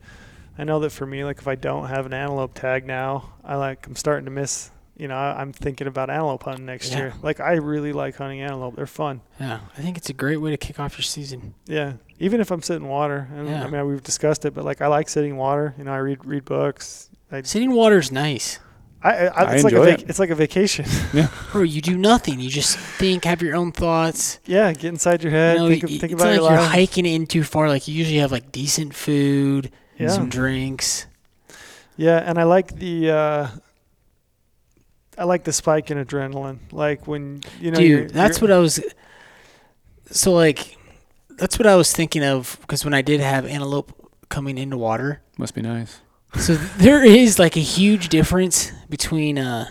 [0.57, 3.55] I know that for me, like if I don't have an antelope tag now, I
[3.55, 4.71] like I'm starting to miss.
[4.99, 6.97] You know, I, I'm thinking about antelope hunting next Yeah.
[6.97, 7.13] year.
[7.23, 8.75] Like I really like hunting antelope.
[8.75, 9.21] They're fun.
[9.39, 11.55] Yeah, I think it's a great way to kick off your season.
[11.65, 13.63] Yeah, even if I'm sitting water, and Yeah.
[13.63, 15.73] I mean we've discussed it, but like I like sitting water.
[15.77, 17.09] You know, I read read books.
[17.31, 18.59] I Sitting water's nice.
[19.01, 20.09] I, I, I it's like a enjoy vac- it.
[20.09, 20.85] it's like a vacation.
[21.13, 21.29] Yeah.
[21.53, 22.41] Bro, you do nothing.
[22.41, 24.39] You just think, have your own thoughts.
[24.45, 25.53] yeah, get inside your head.
[25.55, 26.71] you know, think, y- of- think it's about not your like you're life.
[26.71, 27.69] hiking in too far.
[27.69, 30.13] Like you usually have like decent food, and Yeah.
[30.13, 31.05] some drinks.
[31.95, 33.47] Yeah, and I like the uh,
[35.19, 36.59] I like the spike in adrenaline.
[36.71, 38.79] Like when you know, you're, Dude, that's you're- what I was.
[40.11, 40.77] So like,
[41.37, 43.93] that's what I was thinking of because when I did have antelope
[44.29, 46.01] coming into water, Must be nice.
[46.39, 49.65] so there is like a huge difference between uh,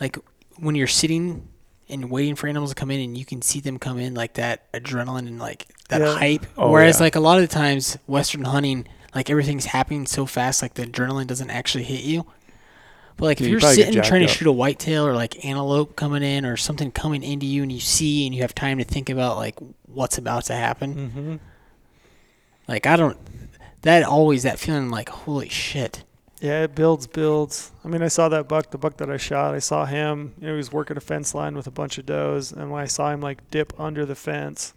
[0.00, 0.18] like
[0.56, 1.48] when you're sitting
[1.88, 4.34] and waiting for animals to come in and you can see them come in like
[4.34, 6.16] that adrenaline and like that Yeah.
[6.18, 6.46] hype.
[6.56, 7.04] Oh, Whereas yeah.
[7.04, 10.84] like a lot of the times Western hunting, like everything's happening so fast, like the
[10.86, 12.26] adrenaline doesn't actually hit you.
[13.16, 15.94] But like Yeah, if you you're sitting trying to shoot a whitetail or like antelope
[15.96, 18.84] coming in or something coming into you and you see and you have time to
[18.84, 21.40] think about like what's about to happen.
[21.40, 21.40] Mhm.
[22.68, 23.16] Like I don't
[23.82, 26.04] that always that feeling like holy shit.
[26.40, 27.72] Yeah, it builds, builds.
[27.84, 29.54] I mean, I saw that buck, the buck that I shot.
[29.54, 30.34] I saw him.
[30.40, 32.82] You know, he was working a fence line with a bunch of does, and when
[32.82, 34.74] I saw him like dip under the fence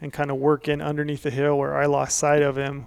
[0.00, 2.86] and kind of work in underneath the hill where I lost sight of him,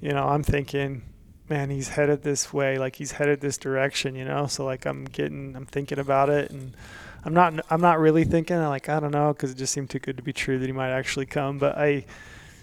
[0.00, 1.02] you know, I'm thinking,
[1.50, 4.46] man, he's headed this way, like he's headed this direction, you know.
[4.46, 6.74] So like I'm getting, I'm thinking about it, and
[7.24, 8.56] I'm not, I'm not really thinking.
[8.56, 10.66] I'm like, I don't know, because it just seemed too good to be true that
[10.66, 11.58] he might actually come.
[11.58, 12.06] But I,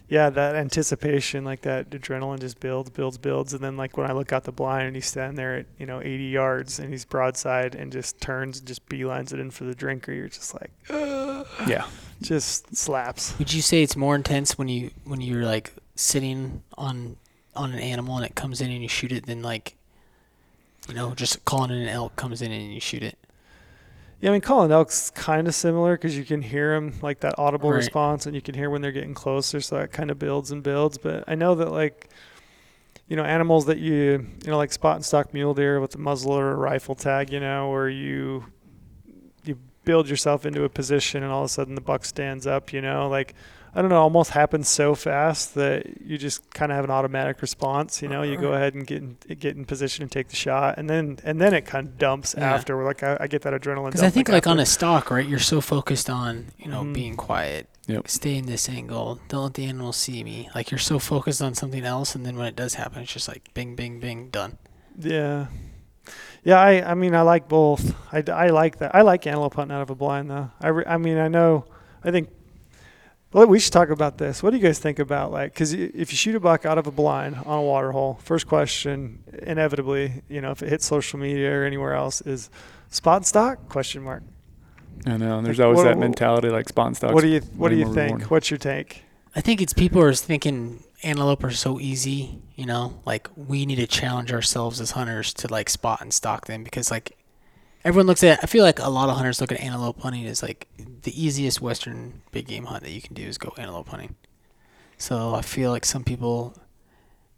[0.08, 4.14] yeah, that anticipation, like that adrenaline just builds, builds, builds, and then like when I
[4.14, 7.04] look out the blind and he's standing there at you know 80 yards and he's
[7.04, 10.72] broadside and just turns and just beelines it in for the drinker, you're just like,
[10.90, 11.46] Ugh.
[11.68, 11.86] Yeah.
[12.22, 13.38] just slaps.
[13.38, 17.18] Would you say it's more intense when you when you're like sitting on
[17.58, 19.76] on an animal and it comes in and you shoot it than like
[20.88, 23.18] you know just calling it an elk comes in and you shoot it?
[24.20, 27.36] Yeah, I mean, calling elk's kind of similar because you can hear them like that
[27.38, 27.76] audible Right.
[27.76, 29.62] response, and you can hear when they're getting closer.
[29.62, 30.98] So that kind of builds and builds.
[30.98, 32.10] But I know that like,
[33.08, 36.00] you know, animals that you you know like spot and stock mule deer with a
[36.00, 38.46] muzzle or a rifle tag, you know, where you
[39.46, 42.74] you build yourself into a position and all of a sudden the buck stands up,
[42.74, 43.36] you know, like.
[43.78, 47.44] I don't know, almost happens so fast that you just kind of have an automatic
[47.44, 48.02] response.
[48.02, 50.80] You know, you go ahead and get in, get in position and take the shot,
[50.80, 52.54] and then and then it kind of dumps Yeah.
[52.56, 52.76] after.
[52.76, 53.86] Where like I, I get that adrenaline.
[53.86, 55.28] Because I think like on a stock, right?
[55.28, 56.94] You're so focused on you know Mhm.
[56.96, 58.08] being quiet, Yep.
[58.08, 60.50] stay in this angle, don't let the animal see me.
[60.56, 63.28] Like you're so focused on something else, and then when it does happen, it's just
[63.28, 64.58] like bing, bing, bing, done.
[65.00, 65.46] Yeah.
[66.44, 67.94] Yeah, I, I mean, I like both.
[68.14, 68.96] I, I like that.
[68.96, 70.50] I like antelope hunting out of a blind, though.
[70.62, 71.66] I, re, I mean, I know,
[72.04, 72.30] I think,
[73.38, 74.42] well, we should talk about this.
[74.42, 76.88] What do you guys think about, like, because if you shoot a buck out of
[76.88, 81.20] a blind on a water hole, first question, inevitably, you know, if it hits social
[81.20, 82.50] media or anywhere else, is
[82.90, 83.70] spot and stock?
[83.70, 84.24] Question mark.
[85.06, 85.42] I know.
[85.42, 87.14] There's Like, always what- that mentality like spot and stock.
[87.14, 87.98] What do you What do you think?
[88.14, 88.28] rewarding.
[88.30, 89.04] What's your take?
[89.36, 93.76] I think it's people are thinking antelope are so easy, you know, like we need
[93.76, 97.16] to challenge ourselves as hunters to like spot and stock them because like
[97.88, 100.44] everyone looks at I feel like a lot of hunters look at antelope hunting as
[100.44, 100.68] like
[101.04, 104.16] the easiest western big game hunt that you can do is go antelope hunting.
[104.98, 106.56] So I feel like some people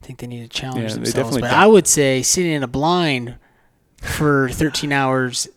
[0.01, 1.13] think they need to challenge Yeah, they themselves.
[1.13, 1.55] definitely But do.
[1.55, 3.35] I would say sitting in a blind
[4.01, 5.47] for 13 hours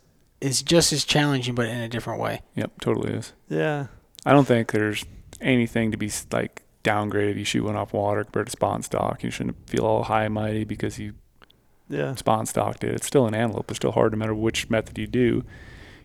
[0.41, 2.43] is just as challenging, but in a different way.
[2.57, 3.33] Yep, totally is.
[3.49, 3.87] Yeah.
[4.27, 5.05] I don't think there's
[5.41, 7.37] anything to be like downgraded.
[7.39, 9.23] You shoot one off water compared to spot and stock.
[9.23, 11.15] You shouldn't feel all high and mighty because you
[11.89, 12.15] Yeah.
[12.15, 12.95] spot and stocked it.
[12.95, 13.71] It's still an antelope.
[13.71, 15.45] It's still hard no matter which method you do.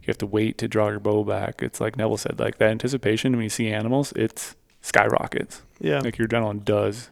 [0.01, 1.61] You have to wait to draw your bow back.
[1.61, 5.61] It's like Neville said, like that anticipation when you see animals, it's skyrockets.
[5.79, 5.99] Yeah.
[5.99, 7.09] Like your adrenaline does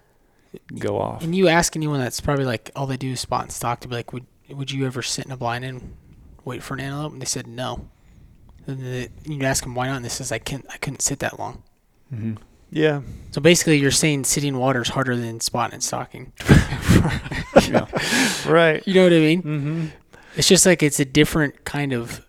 [0.80, 1.24] go off.
[1.24, 3.88] And you ask anyone that's probably like all they do is spot and stock to
[3.88, 5.96] be like, would would you ever sit in a blind and
[6.46, 7.12] wait for an antelope?
[7.14, 7.88] And they said no.
[8.68, 11.20] And they, you ask them why not, and they says I couldn't I couldn't sit
[11.20, 11.64] that long.
[12.10, 12.36] hmm
[12.72, 13.02] Yeah.
[13.32, 16.32] So basically, you're saying sitting water is harder than spotting and stalking.
[17.70, 17.88] Yeah.
[18.48, 18.86] Right.
[18.86, 19.42] You know what I mean?
[19.42, 19.86] Mm-hmm.
[20.36, 22.24] It's just like it's a different kind of.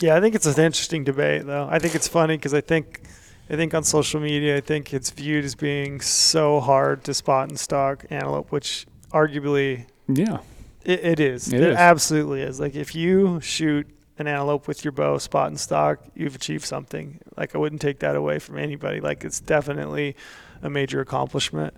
[0.00, 1.68] Yeah, I think it's an interesting debate, though.
[1.70, 3.02] I think it's funny because I think,
[3.50, 7.48] I think on social media, I think it's viewed as being so hard to spot
[7.50, 10.38] and stalk antelope, which arguably Yeah.
[10.84, 11.52] it, it is.
[11.52, 11.76] It is.
[11.76, 12.58] absolutely is.
[12.58, 13.86] Like if you shoot
[14.18, 17.20] an antelope with your bow, spot and stock, you've achieved something.
[17.36, 19.00] Like I wouldn't take that away from anybody.
[19.00, 20.16] Like it's definitely
[20.62, 21.74] a major accomplishment.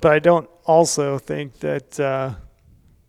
[0.00, 1.98] But I don't also think that.
[2.00, 2.34] Uh,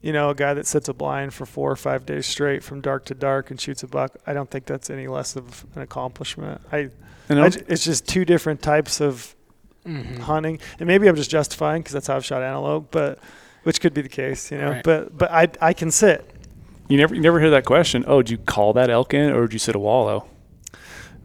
[0.02, 2.80] you know, a guy that sits a blind for four or five days straight from
[2.80, 5.82] dark to dark and shoots a buck, I don't think that's any less of an
[5.82, 6.62] accomplishment.
[6.72, 6.90] I,
[7.28, 9.36] And I it's just two different types of
[9.86, 10.20] Mhm.
[10.20, 13.20] hunting, and maybe I'm just justifying because that's how I've shot antelope, but
[13.64, 14.70] which could be the case, you know.
[14.72, 14.84] Right.
[14.86, 16.24] But but I I can sit.
[16.90, 18.04] You never you never hear that question.
[18.08, 20.28] Oh, did you call that elk in or did you sit a wallow?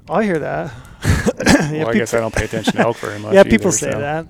[0.08, 0.72] I hear that.
[1.04, 3.32] yeah, well, I peop- guess I don't pay attention to elk very much.
[3.34, 4.26] yeah, either, people say so- that.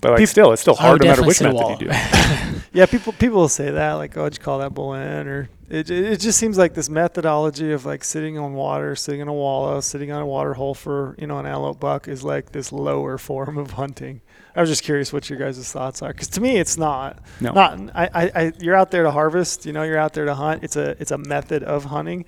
[0.00, 1.88] But like Peop- still, it's still hard no matter definitely which sit a method you
[1.88, 2.60] do.
[2.74, 5.28] Yeah, people people will say that like, oh, did you call that bull in?
[5.28, 9.28] Or it it just seems like this methodology of like sitting on water, sitting in
[9.28, 12.50] a wallow, sitting on a water hole for you know an antelope buck is like
[12.50, 14.20] this lower form of hunting.
[14.56, 17.18] I was just curious what your guys' thoughts are because to me it's not.
[17.40, 17.52] No.
[17.52, 19.66] Not I, I, I you're out there to harvest.
[19.66, 20.62] You know, you're out there to hunt.
[20.62, 22.24] It's a it's a method of hunting.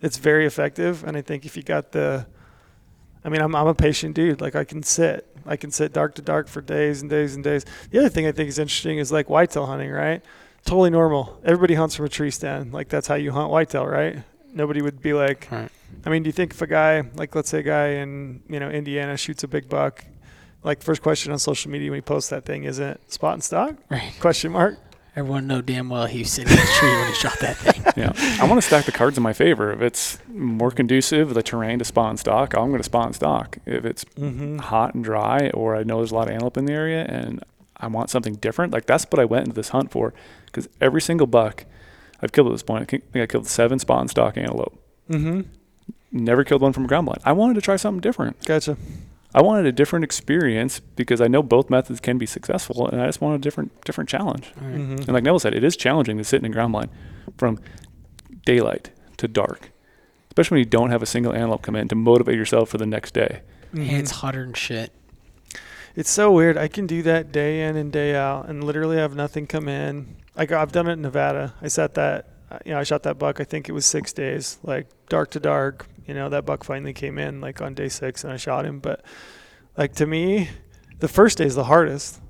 [0.00, 2.26] It's very effective, and I think if you got the
[3.24, 4.40] I mean, I'm, I'm a patient dude.
[4.40, 7.44] Like I can sit, I can sit dark to dark for days and days and
[7.44, 7.64] days.
[7.90, 10.22] The other thing I think is interesting is like whitetail hunting, right?
[10.64, 11.40] Totally normal.
[11.44, 12.72] Everybody hunts from a tree stand.
[12.72, 14.22] Like that's how you hunt whitetail, right?
[14.52, 15.70] Nobody would be like, Right.
[16.04, 18.60] I mean, do you think if a guy, like let's say a guy in, you
[18.60, 20.04] know, Indiana shoots a big buck,
[20.62, 23.74] like first question on social media when he posts that thing isn't spot and stock?
[23.90, 24.12] Right.
[24.20, 24.78] Question mark.
[25.16, 27.84] Everyone know damn well he was sitting in the tree when he shot that thing.
[27.96, 29.72] Yeah, I want to stack the cards in my favor.
[29.72, 33.58] If it's more conducive, the terrain to spawn stock, I'm going to spawn stock.
[33.66, 34.58] If it's Mm-hmm.
[34.58, 37.42] hot and dry, or I know there's a lot of antelope in the area, and
[37.76, 40.14] I want something different, like that's what I went into this hunt for.
[40.46, 41.64] Because every single buck
[42.22, 44.80] I've killed at this point, I think I killed seven spot spawn stock antelope.
[45.10, 45.40] Mm-hmm.
[46.12, 47.22] Never killed one from a ground blind.
[47.24, 48.44] I wanted to try something different.
[48.44, 48.76] Gotcha.
[49.34, 53.06] I wanted a different experience because I know both methods can be successful, and I
[53.06, 54.52] just wanted a different different challenge.
[54.60, 54.78] All right.
[54.78, 54.96] Mm-hmm.
[54.96, 56.90] And like Neville said, it is challenging to sit in a ground blind
[57.36, 57.58] from
[58.46, 59.70] daylight to dark,
[60.28, 62.86] especially when you don't have a single antelope come in to motivate yourself for the
[62.86, 63.42] next day.
[63.72, 64.92] Man, it's hotter than shit.
[65.94, 66.56] It's so weird.
[66.56, 70.16] I can do that day in and day out, and literally have nothing come in.
[70.36, 71.54] Like I've done it in Nevada.
[71.60, 73.40] I sat that, uh, you know, I shot that buck.
[73.40, 75.86] I think it was six days, like dark to dark.
[76.08, 78.80] You know, that buck finally came in like on day six, and I shot him.
[78.80, 79.04] But
[79.76, 80.48] like to me,
[80.98, 82.20] the first day is the hardest.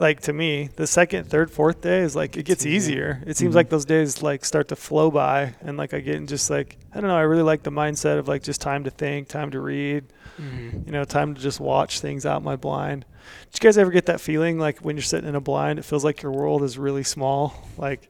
[0.00, 3.20] Like to me, the second, third, fourth day is like it gets easier.
[3.20, 3.22] easier.
[3.30, 3.56] It seems Mhm.
[3.56, 6.76] like those days like start to flow by, and like I get in just like
[6.92, 7.16] I don't know.
[7.16, 10.04] I really like the mindset of like just time to think, time to read
[10.42, 10.84] Mhm.
[10.86, 13.04] you know, time to just watch things out my blind.
[13.52, 15.84] Did you guys ever get that feeling like when you're sitting in a blind, it
[15.84, 17.54] feels like your world is really small?
[17.78, 18.08] Like,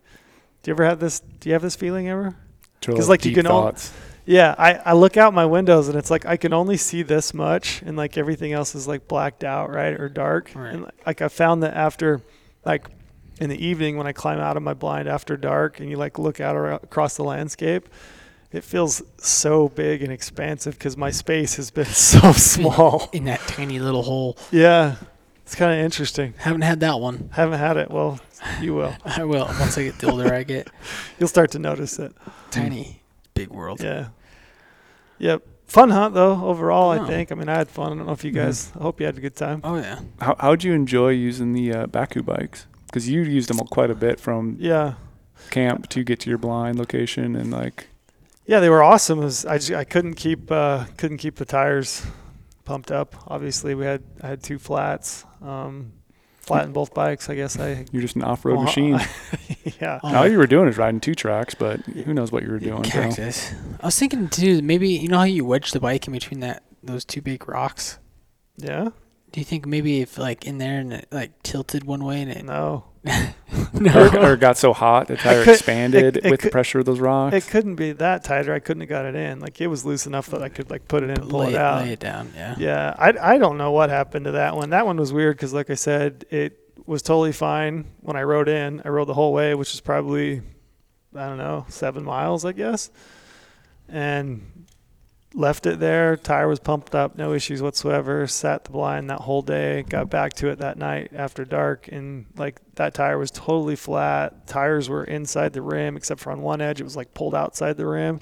[0.62, 1.20] do you ever have this?
[1.20, 2.34] Do you have this feeling ever?
[2.80, 3.92] 'Cause, like, you Deep can all- thoughts.
[4.26, 7.34] Yeah, I, I look out my windows and it's like I can only see this
[7.34, 10.50] much, and like everything else is like blacked out, right, or dark.
[10.54, 10.74] Right.
[10.74, 12.22] And like I found that after,
[12.64, 12.87] like,
[13.40, 16.18] in the evening when I climb out of my blind after dark and you like
[16.18, 17.88] look out across the landscape,
[18.52, 23.10] it feels so big and expansive because my space has been so small.
[23.12, 24.38] In that tiny little hole.
[24.52, 24.96] Yeah,
[25.44, 26.34] it's kind of interesting.
[26.38, 27.28] Haven't had that one.
[27.32, 27.90] Haven't had it.
[27.90, 28.20] Well,
[28.60, 28.94] you will.
[29.04, 30.68] I will once I get the older I get.
[31.18, 32.12] You'll start to notice it.
[32.50, 33.02] Tiny,
[33.34, 33.80] big world.
[33.82, 34.08] Yeah.
[35.18, 35.42] Yep.
[35.66, 36.44] Fun hunt though.
[36.44, 37.06] Overall, I Oh.
[37.06, 37.32] think.
[37.32, 37.92] I mean, I had fun.
[37.92, 38.70] I don't know if you guys.
[38.78, 39.60] I hope you had a good time.
[39.64, 40.00] Oh yeah.
[40.20, 42.66] How how'd you enjoy using the uh, Bakcou bikes?
[42.86, 44.94] Because you used them quite a bit from Yeah.
[45.50, 47.88] camp to get to your blind location, and like
[48.46, 49.18] Yeah, they were awesome.
[49.20, 52.04] Was, I, just, I couldn't keep uh, couldn't keep the tires
[52.64, 53.16] pumped up.
[53.26, 55.24] Obviously, we had I had two flats.
[55.42, 55.92] Um,
[56.44, 57.28] flat in both bikes.
[57.28, 57.87] I guess I.
[57.92, 59.00] you're just an off-road Well, machine.
[59.80, 60.00] yeah.
[60.02, 62.59] Oh, All you were doing is riding two tracks, but who knows what you were
[62.59, 62.85] doing?
[62.85, 63.00] So.
[63.80, 64.62] I was thinking too.
[64.62, 67.98] Maybe you know how you wedge the bike in between that those two big rocks.
[68.57, 68.90] Yeah.
[69.34, 72.30] Do you think maybe if like in there and it like tilted one way and
[72.30, 76.44] it No, or, or got so hot the tire could- expanded it- it with the
[76.44, 77.34] could- pressure of those rocks.
[77.34, 78.54] it couldn't be that tighter.
[78.54, 79.40] I couldn't have got it in.
[79.40, 81.54] Like it was loose enough that I could like put it in and pull lay,
[81.54, 81.82] it out.
[81.82, 82.30] lay it down?
[82.36, 82.54] Yeah.
[82.58, 84.70] Yeah, I, I don't know what happened to that one.
[84.70, 88.48] That one was weird because, like I said, it was totally fine when I rode
[88.48, 88.82] in.
[88.84, 90.42] I rode the whole way, which is probably,
[91.12, 92.88] I don't know, seven miles, I guess,
[93.88, 94.46] and
[95.34, 96.16] left it there.
[96.16, 98.26] Tire was pumped up, no issues whatsoever.
[98.26, 99.82] Sat the blind that whole day.
[99.82, 104.46] Got back to it that night after dark, and like that tire was totally flat.
[104.46, 107.76] Tires were inside the rim, except for on one edge, it was like pulled outside
[107.76, 108.20] the rim.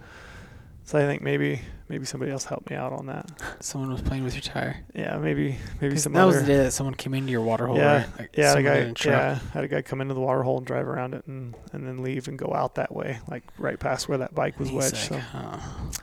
[0.85, 3.31] So I think maybe maybe somebody else helped me out on that.
[3.61, 4.79] Someone was playing with your tire.
[4.95, 6.27] Yeah, maybe maybe 'Cause some that other.
[6.33, 7.77] was the day that someone came into your water hole.
[7.77, 8.07] yeah, right?
[8.19, 8.79] Like yeah, the someone guy.
[8.81, 9.13] in a truck.
[9.15, 11.87] Yeah, had a guy come into the water hole and drive around it, and and
[11.87, 14.77] then leave and go out that way, like right past where that bike was he's
[14.77, 15.11] wedged.
[15.13, 15.59] like, so "Huh,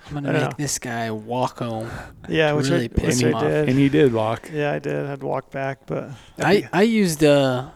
[0.08, 0.50] I'm gonna make know.
[0.58, 1.90] this guy walk home.
[2.30, 3.44] yeah, which really I, pissed which him I off.
[3.44, 3.70] did.
[3.70, 4.50] and he did walk.
[4.54, 5.06] yeah, I did.
[5.06, 7.70] I had to walk back, but I I used uh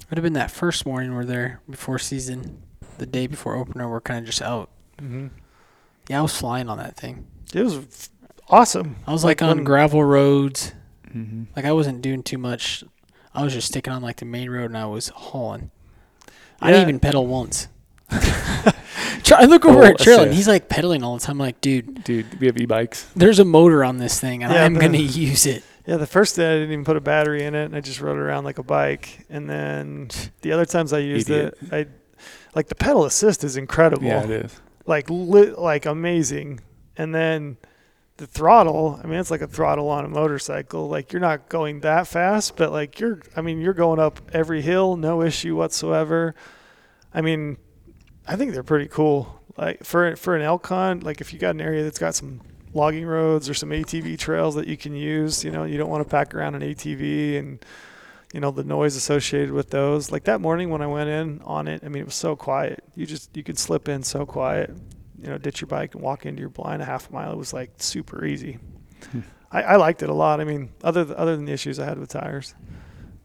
[0.00, 2.62] it would have been that first morning we're there before season,
[2.98, 3.88] the day before opener.
[3.90, 4.70] We're kind of just out.
[5.00, 5.26] hmm
[6.08, 7.26] Yeah, I was flying on that thing.
[7.54, 8.08] it was f-
[8.48, 8.96] awesome.
[9.06, 10.72] I was like, on when- gravel roads.
[11.10, 12.84] hmm Like I wasn't doing too much.
[13.34, 15.70] I was just sticking on like the main road and I was hauling.
[16.60, 17.68] I didn't even pedal once.
[19.22, 21.34] Tra- I look over Full at Trail and he's like pedaling all the time.
[21.36, 23.08] I'm like, dude, Dude, we have e-bikes.
[23.16, 25.62] there's a motor on this thing and Yeah, I'm gonna use it.
[25.86, 28.00] Yeah, the first day I didn't even put a battery in it, and I just
[28.00, 29.26] rode it around like a bike.
[29.28, 30.10] And then
[30.42, 31.58] the other times I used Idiot.
[31.62, 31.86] it, I
[32.54, 34.04] like the pedal assist is incredible.
[34.06, 34.60] Yeah, it is.
[34.86, 36.60] Like lit, like amazing.
[36.96, 37.56] And then
[38.16, 40.88] the throttle, I mean, it's like a throttle on a motorcycle.
[40.88, 44.62] Like you're not going that fast, but like you're, I mean, you're going up every
[44.62, 46.34] hill, no issue whatsoever.
[47.14, 47.58] I mean,
[48.26, 49.40] I think they're pretty cool.
[49.56, 52.40] Like for for an Elcon, like if you got an area that's got some
[52.72, 56.02] logging roads or some ATV trails that you can use, you know, you don't want
[56.02, 57.64] to pack around an ATV and
[58.32, 60.10] you know the noise associated with those.
[60.10, 62.82] Like that morning when I went in on it, I mean, it was so quiet.
[62.94, 64.70] You just you could slip in so quiet
[65.22, 67.30] you know, ditch your bike and walk into your blind a half mile.
[67.32, 68.58] It was like super easy.
[69.12, 69.20] Hmm.
[69.52, 70.40] I, I liked it a lot.
[70.40, 72.56] I mean, other th- other than the issues I had with tires,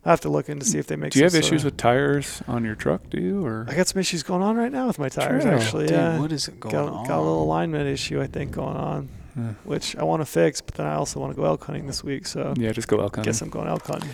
[0.06, 1.14] I have to look in to see if they make.
[1.14, 3.10] Do you have some issues sorta- with tires on your truck?
[3.10, 5.44] Do you or I got some issues going on right now with my tires.
[5.44, 5.52] True.
[5.54, 7.08] Actually, Dude, yeah, what is it going got, on?
[7.08, 9.54] got a little alignment issue I think going on, Yeah.
[9.64, 10.62] which I want to fix.
[10.62, 13.00] But then I also want to go elk hunting this week, so yeah, just go
[13.00, 13.32] elk hunting.
[13.32, 14.10] guess I'm going elk hunting.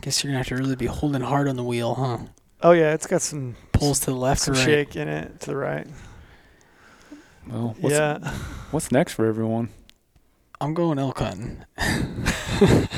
[0.00, 2.18] Guess you're gonna have to really be holding hard on the wheel, huh?
[2.62, 4.64] Oh yeah, it's got some Pulls to the left some or right.
[4.64, 5.86] shake in it to the right.
[7.46, 8.18] Well, what's, yeah,
[8.70, 9.68] what's next for everyone?
[10.60, 11.64] I'm going elk hunting.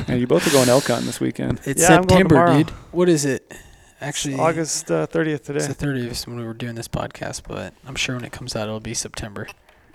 [0.08, 1.60] Yeah, you both are going elk hunting this weekend.
[1.64, 2.70] It's Yeah, I'm going September, dude.
[2.92, 3.52] What is it?
[4.00, 5.58] Actually, August uh, 30th today.
[5.58, 8.54] It's the 30th when we were doing this podcast, but I'm sure when it comes
[8.54, 9.48] out, it'll be September.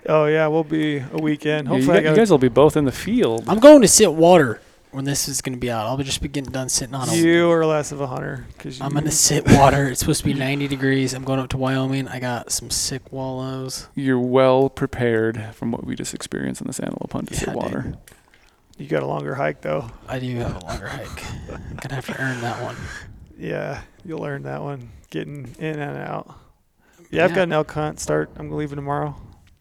[0.06, 1.66] Oh yeah, we'll be a weekend.
[1.66, 3.44] Yeah, you, Hopefully, I got you guys will be both in the field.
[3.48, 4.60] I'm going to sit water
[4.94, 5.86] when this is going to be out.
[5.86, 7.14] I'll just be getting done sitting on a.
[7.14, 9.88] You are less of a hunter because I'm going to sit water.
[9.88, 11.12] It's supposed to be 90 degrees.
[11.14, 12.08] I'm going up to Wyoming.
[12.08, 13.88] I got some sick wallows.
[13.94, 17.46] You're well prepared from what we just experienced in this antelope hunt to Yeah, sit
[17.48, 17.56] dude.
[17.56, 17.94] water.
[18.78, 19.88] You got a longer hike though.
[20.08, 21.24] I do have a longer hike.
[21.52, 22.76] I'm gonna have to earn that one.
[23.38, 24.90] Yeah, you'll learn that one.
[25.10, 26.34] Getting in and out.
[27.10, 28.30] Yeah, I've got an elk hunt start.
[28.36, 29.14] I'm leaving tomorrow.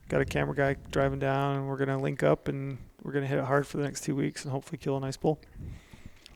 [0.10, 3.38] Got a camera guy driving down, and we're gonna link up and we're gonna hit
[3.38, 5.40] it hard for the next two weeks and hopefully kill a nice bull.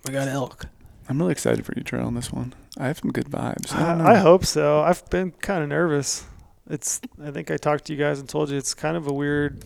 [0.06, 0.66] We got elk.
[1.10, 2.54] I'm really excited for you, Trail, on this one.
[2.78, 3.74] I have some good vibes.
[3.74, 3.94] I.
[3.94, 4.82] I, I hope so.
[4.82, 6.26] I've been kind of nervous.
[6.70, 7.00] It's.
[7.24, 9.64] I think I talked to you guys and told you it's kind of a weird.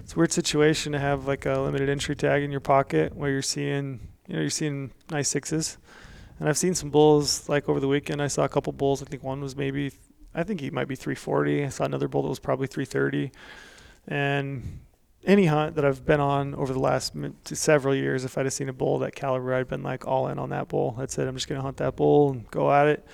[0.00, 3.30] It's a weird situation to have like a limited entry tag in your pocket where
[3.30, 5.78] you're seeing, you know, you're seeing nice sixes,
[6.40, 8.20] and I've seen some bulls like over the weekend.
[8.20, 9.00] I saw a couple bulls.
[9.02, 9.92] I think one was maybe,
[10.34, 11.64] I think he might be 340.
[11.64, 13.30] I saw another bull that was probably 330,
[14.08, 14.80] and
[15.24, 18.68] any hunt that I've been on over the last several years, if I'd have seen
[18.68, 20.94] a bull that caliber, I'd been like all in on that bull.
[20.98, 21.26] That's it.
[21.28, 23.06] I'm just gonna hunt that bull and go at it.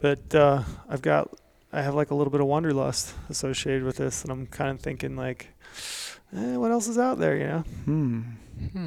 [0.00, 1.30] But uh, I've got,
[1.72, 4.80] I have like a little bit of wanderlust associated with this, and I'm kind of
[4.80, 5.48] thinking like,
[6.36, 7.58] eh, what else is out there, you know?
[7.84, 8.22] Hmm.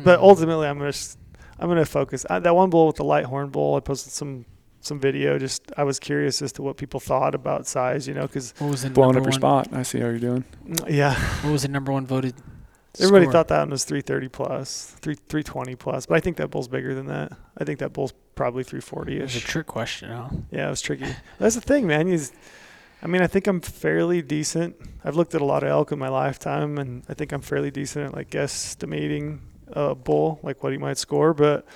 [0.03, 1.17] But ultimately, I'm gonna, s-
[1.59, 2.25] I'm gonna focus.
[2.29, 4.45] I, that one bull with the light horn bull, I posted some
[4.81, 5.37] some video.
[5.37, 8.69] Just I was curious as to what people thought about size, you know, because what
[8.71, 9.65] was the Blowing number up your one?
[9.65, 9.77] spot.
[9.77, 10.43] I see how you're doing.
[10.87, 12.35] yeah, What was the number one voted?
[12.99, 13.33] everybody score?
[13.33, 16.95] thought that one was 330 plus, three 320 plus, but I think that bull's bigger
[16.95, 17.31] than that.
[17.57, 20.09] I think that bull's probably 340 it was a trick question.
[20.09, 20.29] Huh?
[20.51, 21.05] Yeah, it was tricky.
[21.37, 22.07] That's the thing, man.
[22.07, 22.19] You,
[23.03, 24.75] I mean, I think I'm fairly decent.
[25.03, 27.69] I've looked at a lot of elk in my lifetime, and I think I'm fairly
[27.69, 31.35] decent at like guesstimating a bull, like what he might score.
[31.35, 31.67] But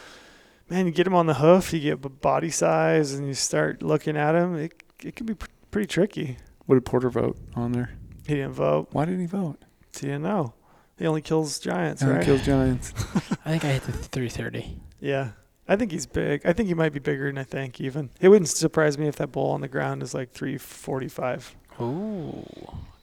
[0.72, 4.18] man, you get him on the hoof, you get body size, and you start looking
[4.18, 4.56] at him.
[4.56, 6.38] It it can be pr- pretty tricky.
[6.66, 7.92] What did Porter vote on there?
[8.28, 8.88] He didn't vote.
[8.92, 9.58] Why didn't he vote?
[10.00, 10.54] He didn't know.
[10.98, 12.24] He only kills giants, And right?
[12.24, 12.94] kills giants.
[13.46, 14.80] I think I hit the 330.
[15.00, 15.32] yeah.
[15.68, 16.42] I think he's big.
[16.46, 18.10] I think he might be bigger than I think even.
[18.20, 21.56] It wouldn't surprise me if that bull on the ground is like 345.
[21.80, 22.46] Ooh,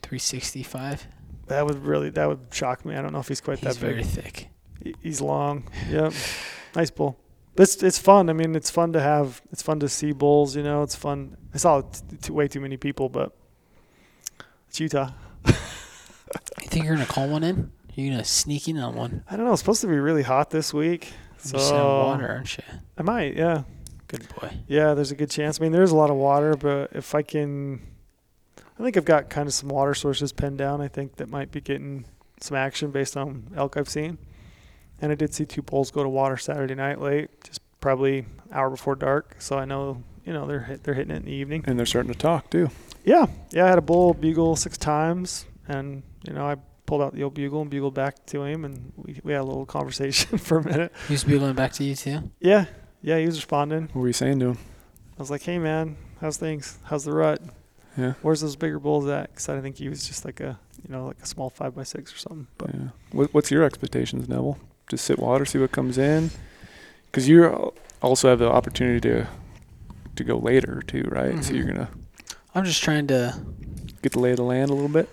[0.02, 1.06] 365.
[1.46, 2.94] That would really that would shock me.
[2.94, 3.96] I don't know if he's quite He's that big.
[3.98, 4.48] He's very thick.
[4.82, 5.64] He- He's long.
[5.90, 6.12] Yep.
[6.76, 7.18] nice bull.
[7.58, 8.30] It's it's fun.
[8.30, 9.42] I mean, it's fun to have.
[9.50, 10.54] It's fun to see bulls.
[10.56, 11.36] You know, it's fun.
[11.52, 13.32] I saw t- t- way too many people, but
[14.68, 15.10] it's Utah.
[16.62, 17.72] You think you're gonna call one in?
[17.94, 19.24] You're gonna sneak in on one?
[19.30, 19.52] I don't know.
[19.52, 22.64] It's supposed to be really hot this week, so on water, aren't you?
[22.98, 23.34] I might.
[23.34, 23.62] Yeah,
[24.08, 24.50] Good boy.
[24.66, 24.92] yeah.
[24.92, 25.58] There's a good chance.
[25.58, 27.80] I mean, there's a lot of water, but if I can,
[28.78, 30.82] I think I've got kind of some water sources pinned down.
[30.82, 32.04] I think that might be getting
[32.40, 34.18] some action based on elk I've seen.
[35.00, 38.70] And I did see two bulls go to water Saturday night late, just probably hour
[38.70, 39.36] before dark.
[39.38, 41.64] So I know, you know, they're hit, they're hitting it in the evening.
[41.66, 42.70] And they're starting to talk too.
[43.04, 43.64] Yeah, yeah.
[43.64, 47.34] I had a bull bugle six times, and you know, I pulled out the old
[47.34, 50.64] bugle and bugled back to him, and we we had a little conversation for a
[50.64, 50.92] minute.
[51.06, 52.30] He was bugling back to you too.
[52.40, 52.66] Yeah,
[53.00, 53.18] yeah.
[53.18, 53.84] He was responding.
[53.92, 54.58] What were you saying to him?
[55.16, 56.78] I was like, "Hey, man, how's things?
[56.84, 57.40] How's the rut?
[57.96, 58.14] Yeah.
[58.22, 61.06] Where's those bigger bulls at?" Because I think he was just like a, you know,
[61.06, 62.46] like a small five by six or something.
[62.58, 62.88] But yeah.
[63.12, 64.58] What, what's your expectations, Neville?
[64.88, 66.30] Just sit water, see what comes in,
[67.06, 67.72] because you
[68.02, 69.26] also have the opportunity to
[70.16, 71.44] to go later too, right?
[71.44, 71.56] So Mhm.
[71.56, 71.88] you're gonna
[72.54, 73.38] I'm just trying to.
[74.02, 75.08] get the lay of the land a little bit.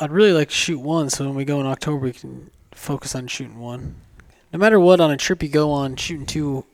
[0.00, 3.14] I'd really like to shoot one, so when we go in October, we can focus
[3.14, 3.94] on shooting one.
[4.52, 6.64] No matter what, on a trip you go on, shooting two,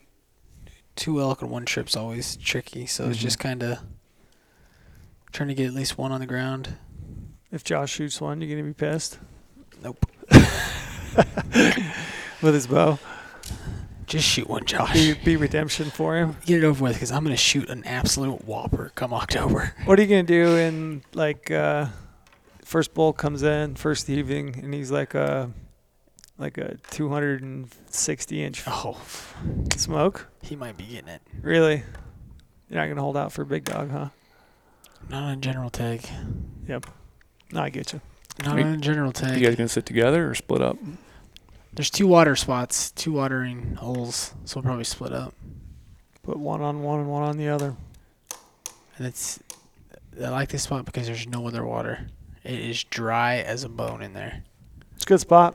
[0.96, 2.86] two elk on one trip's always tricky.
[2.86, 3.22] So it's Mhm.
[3.22, 3.78] just kind of
[5.32, 6.76] trying to get at least one on the ground.
[7.52, 9.18] if Josh shoots one, you're gonna be pissed
[9.82, 10.06] Nope.
[12.42, 12.98] with his bow.
[14.06, 14.92] Just shoot one, Josh.
[14.92, 16.36] Be, be redemption for him.
[16.44, 19.74] Get it over with, because I'm gonna shoot an absolute whopper come October.
[19.84, 21.86] What are you gonna do in like uh,
[22.64, 25.50] first bull comes in first evening, and he's like a
[26.38, 29.00] like a 260 inch Oh,
[29.76, 30.26] smoke?
[30.42, 31.22] he might be getting it.
[31.42, 31.82] Really?
[32.68, 34.08] You're not gonna hold out for a big dog, huh?
[35.08, 36.04] Not on a general tag.
[36.66, 36.86] Yep.
[37.52, 38.00] No, I get you.
[38.44, 39.38] Not on a general tag.
[39.38, 40.78] You guys gonna sit together or split up?
[41.72, 45.34] There's two water spots, two watering holes, so we'll probably split up.
[46.22, 47.76] Put one on one and one on the other.
[48.98, 49.38] And it's
[50.22, 52.06] I like this spot because there's no other water.
[52.44, 54.42] It is dry as a bone in there.
[54.96, 55.54] It's a good spot.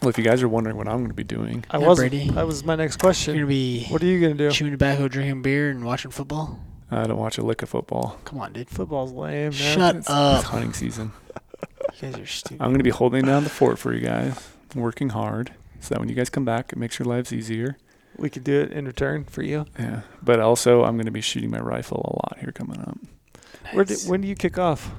[0.00, 1.98] Well, if you guys are wondering what I'm going to be doing, I Yeah, was.
[1.98, 2.28] Brady.
[2.30, 3.34] That was my next You're question.
[3.36, 4.50] gonna be What are you gonna do?
[4.50, 6.58] chewing tobacco, drinking beer, and watching football.
[6.90, 8.18] I don't watch a lick of football.
[8.24, 8.68] Come on, dude.
[8.68, 9.52] Football's lame, man.
[9.52, 10.40] Shut It's, up.
[10.40, 11.12] it's hunting season.
[12.00, 12.60] You guys are stupid.
[12.62, 16.00] I'm going to be holding down the fort for you guys, working hard, so that
[16.00, 17.76] when you guys come back, it makes your lives easier.
[18.16, 19.66] We could do it in return for you.
[19.78, 22.98] Yeah, but also I'm going to be shooting my rifle a lot here coming up.
[23.72, 24.06] Where do, Nice.
[24.06, 24.90] when do you kick off?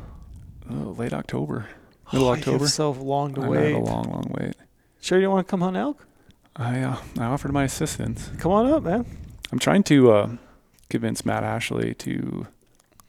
[0.70, 1.68] Oh, late October,
[2.12, 2.68] middle Oh, October.
[2.68, 3.74] so long to I know, wait.
[3.74, 4.56] a long, long wait.
[5.02, 6.06] Sure, you don't want to come hunt elk?
[6.56, 8.30] I uh, I offered my assistance.
[8.40, 9.06] Come on up, man.
[9.52, 10.30] I'm trying to uh,
[10.90, 12.48] convince Matt Ashley to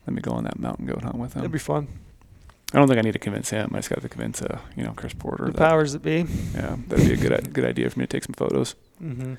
[0.06, 1.40] let me go on that mountain goat hunt with him.
[1.40, 1.88] That'd be fun.
[2.74, 3.70] I don't think I need to convince him.
[3.72, 5.46] I just got to convince uh, you know Chris Porter.
[5.46, 6.26] The that- powers that be.
[6.54, 8.74] Yeah, that'd be a good good idea for me to take some photos.
[9.02, 9.34] Mm-hmm.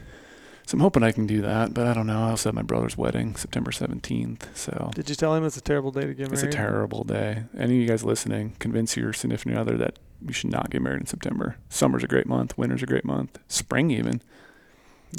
[0.67, 2.23] So I'm hoping I can do that, but I don't know.
[2.25, 5.61] I also have my brother's wedding September 17th, so Did you tell him it's a
[5.61, 6.33] terrible day to get married?
[6.33, 7.43] it's a terrible day.
[7.55, 11.01] Any of you guys listening, convince your significant other that you should not get married
[11.01, 11.57] in September.
[11.69, 14.21] Summer's a great month, winter's a great month, spring even,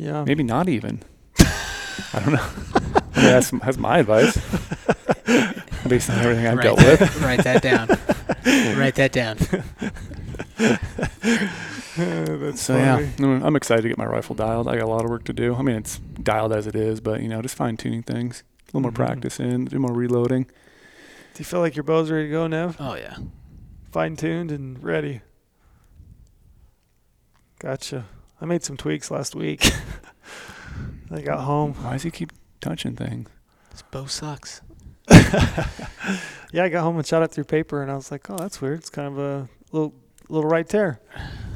[0.01, 0.25] yeah.
[0.25, 1.05] maybe not even.
[1.39, 2.49] I don't know.
[3.15, 4.37] I mean, that's, that's my advice
[5.89, 7.23] based on everything I've write dealt that, with.
[7.23, 7.89] write that down.
[8.79, 9.37] write that down.
[11.97, 13.05] That's So funny.
[13.19, 14.69] yeah, I'm I'm excited to get my rifle dialed.
[14.69, 15.55] I got a lot of work to do.
[15.55, 18.67] I mean, it's dialed as it is, but you know, just fine tuning things, a
[18.69, 18.95] little more Mhm.
[18.97, 20.45] practice in, do more reloading.
[20.45, 22.77] Do you feel like your bow's ready to go, Nev?
[22.79, 23.17] Oh yeah.
[23.93, 25.23] Fine tuned and ready.
[27.59, 28.05] Gotcha.
[28.41, 29.65] I made some tweaks last week.
[31.11, 31.73] I got home.
[31.83, 33.29] Why does he keep touching things?
[33.71, 34.61] This bow sucks.
[36.53, 38.63] Yeah, I got home and shot it through paper, and I was like, "Oh, that's
[38.63, 38.79] weird.
[38.79, 39.93] It's kind of a little
[40.29, 41.01] little right tear,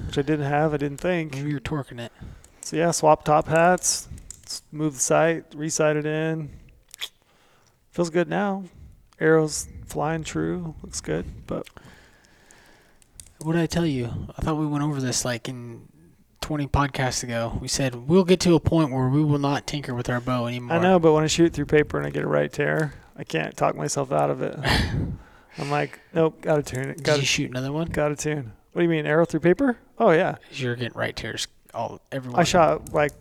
[0.07, 0.75] which I didn't have.
[0.75, 2.13] I didn't think." Maybe you're torquing it.
[2.61, 4.09] So yeah, swap top hats,
[4.73, 6.51] move the sight, resight it in.
[7.93, 8.65] Feels good now.
[9.21, 11.47] Arrows flying true, looks good.
[11.47, 11.67] But
[13.43, 14.29] What did I tell you?
[14.37, 15.89] I thought we went over this like in
[16.43, 17.57] 20 podcasts ago.
[17.61, 20.47] We said we'll get to a point where we will not tinker with our bow
[20.47, 20.77] anymore.
[20.77, 23.25] I know, but when I shoot through paper and I get a right tear, I
[23.25, 24.59] can't talk myself out of it.
[25.59, 26.97] I'm like, nope, gotta tune it.
[26.97, 27.89] Did Gotta, you shoot another one?
[27.89, 28.53] gotta tune.
[28.73, 29.77] What do you mean, arrow through paper?
[29.99, 32.41] Oh yeah, You're getting right tears all everyone.
[32.41, 33.13] I shot like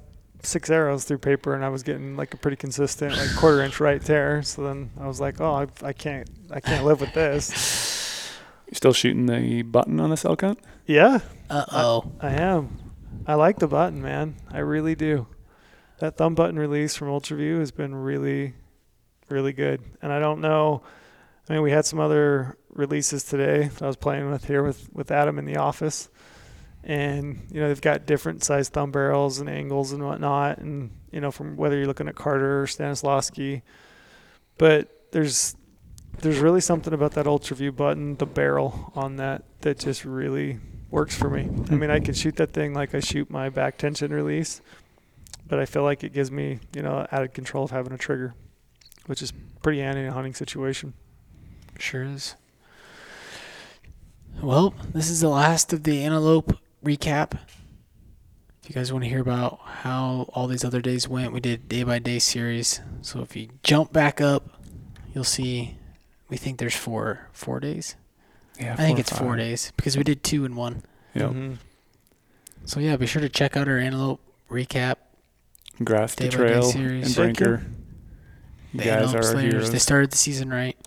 [0.41, 3.81] six arrows through paper, and I was getting like a pretty consistent, like quarter inch
[3.81, 4.41] right tear.
[4.41, 7.97] So then I was like, oh, I, I can't, I can't live with this.
[8.69, 10.59] You still shooting the button on this elk hunt?
[10.85, 12.11] Yeah, Uh oh.
[12.21, 12.93] I am.
[13.25, 14.35] I like the button, man.
[14.51, 15.25] I really do.
[15.97, 18.53] That thumb button release from Ultraview has been really,
[19.31, 19.81] really good.
[20.01, 20.83] And I don't know.
[21.49, 24.89] I mean, we had some other releases today that I was playing with here with,
[24.93, 26.09] with Adam in the office.
[26.83, 30.59] And, you know, they've got different size thumb barrels and angles and whatnot.
[30.59, 33.63] And, you know, from whether you're looking at Carter or Stanislawski.
[34.57, 35.55] But there's
[36.21, 40.59] there's really something about that Ultraview button, the barrel on that, that just really
[40.91, 41.49] works for me.
[41.69, 44.61] I mean, I can shoot that thing like I shoot my back tension release,
[45.47, 48.33] but I feel like it gives me, you know, added control of having a trigger,
[49.09, 49.33] which is
[49.63, 50.93] pretty handy in a hunting situation.
[51.79, 52.35] Sure is.
[54.39, 56.55] Well, this is the last of the antelope
[56.85, 57.33] recap.
[58.61, 61.67] If you guys want to hear about how all these other days went, we did
[61.67, 62.81] day by day series.
[63.01, 64.61] So if you jump back up,
[65.11, 65.75] you'll see
[66.29, 67.95] we think there's four four days.
[68.59, 70.83] Yeah, I think four or it's four days because we did two and one.
[71.15, 71.31] Yep.
[71.31, 71.57] Mhm.
[72.65, 74.97] So yeah, be sure to check out our antelope recap.
[75.83, 77.05] Grass to Day by day trail series.
[77.07, 77.45] and Thank you.
[77.47, 77.65] Brinker.
[78.73, 79.53] You The guys are Slayers.
[79.53, 79.71] heroes.
[79.71, 80.77] They started the season right.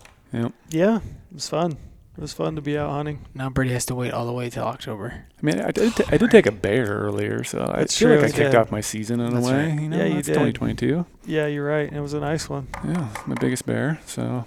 [0.69, 1.01] Yeah, it
[1.33, 1.73] was fun.
[2.17, 3.25] It was fun to be out hunting.
[3.33, 5.25] Now Brady has to wait all the way till October.
[5.41, 8.09] I mean, I did, t- I did take a bear earlier, so I That's feel
[8.09, 8.55] true, like I kicked did.
[8.55, 9.69] off my season in That's a way.
[9.71, 9.79] right.
[9.81, 10.33] You know, Yeah, you that's did.
[10.33, 11.05] 2022.
[11.25, 11.91] Yeah, you're right.
[11.91, 12.67] It was a nice one.
[12.85, 13.99] Yeah, my biggest bear.
[14.05, 14.45] So,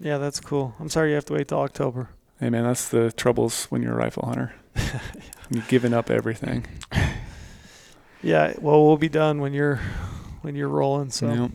[0.00, 0.74] Yeah, that's cool.
[0.78, 2.10] I'm sorry you have to wait till October.
[2.40, 4.52] hey, man, that's the troubles when you're a rifle hunter.
[5.50, 6.66] You're giving up everything.
[8.22, 9.80] Yeah, well, we'll be done when you're
[10.42, 11.10] when you're rolling.
[11.10, 11.50] So Yep.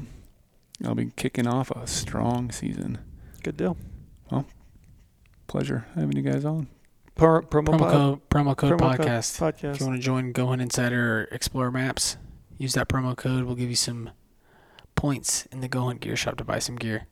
[0.83, 2.97] I'll be kicking off a strong season.
[3.43, 3.77] good deal.
[4.31, 4.45] Well,
[5.47, 6.67] pleasure having you guys on.
[7.15, 9.63] Pro, promo, Promo pod- code promo code promo code podcast.
[9.73, 12.17] If you want to join Go Hunt Insider or Explore Maps,
[12.57, 13.43] use that promo code.
[13.43, 14.09] We'll give you some
[14.95, 17.05] points in the Go Hunt Gear Shop to buy some gear.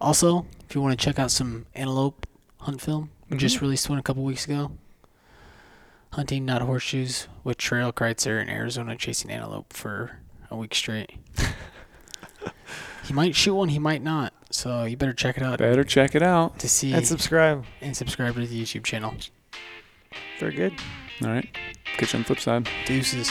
[0.00, 2.26] Also, if you want to check out some antelope
[2.60, 3.62] hunt film, we just Mhm.
[3.62, 4.72] released one a couple weeks ago.
[6.12, 10.18] Hunting not horseshoes with Trail Kreitzer in Arizona chasing antelope for
[10.50, 11.12] a week straight.
[13.12, 14.32] he might shoot one, he might not.
[14.48, 16.58] So you better check it out Better check it out.
[16.60, 17.66] to see and subscribe.
[17.82, 19.12] and subscribe to the YouTube channel.
[20.40, 20.72] Very good.
[21.20, 21.46] All right.
[21.98, 22.66] Catch you on the flip side.
[22.86, 23.30] Deuces.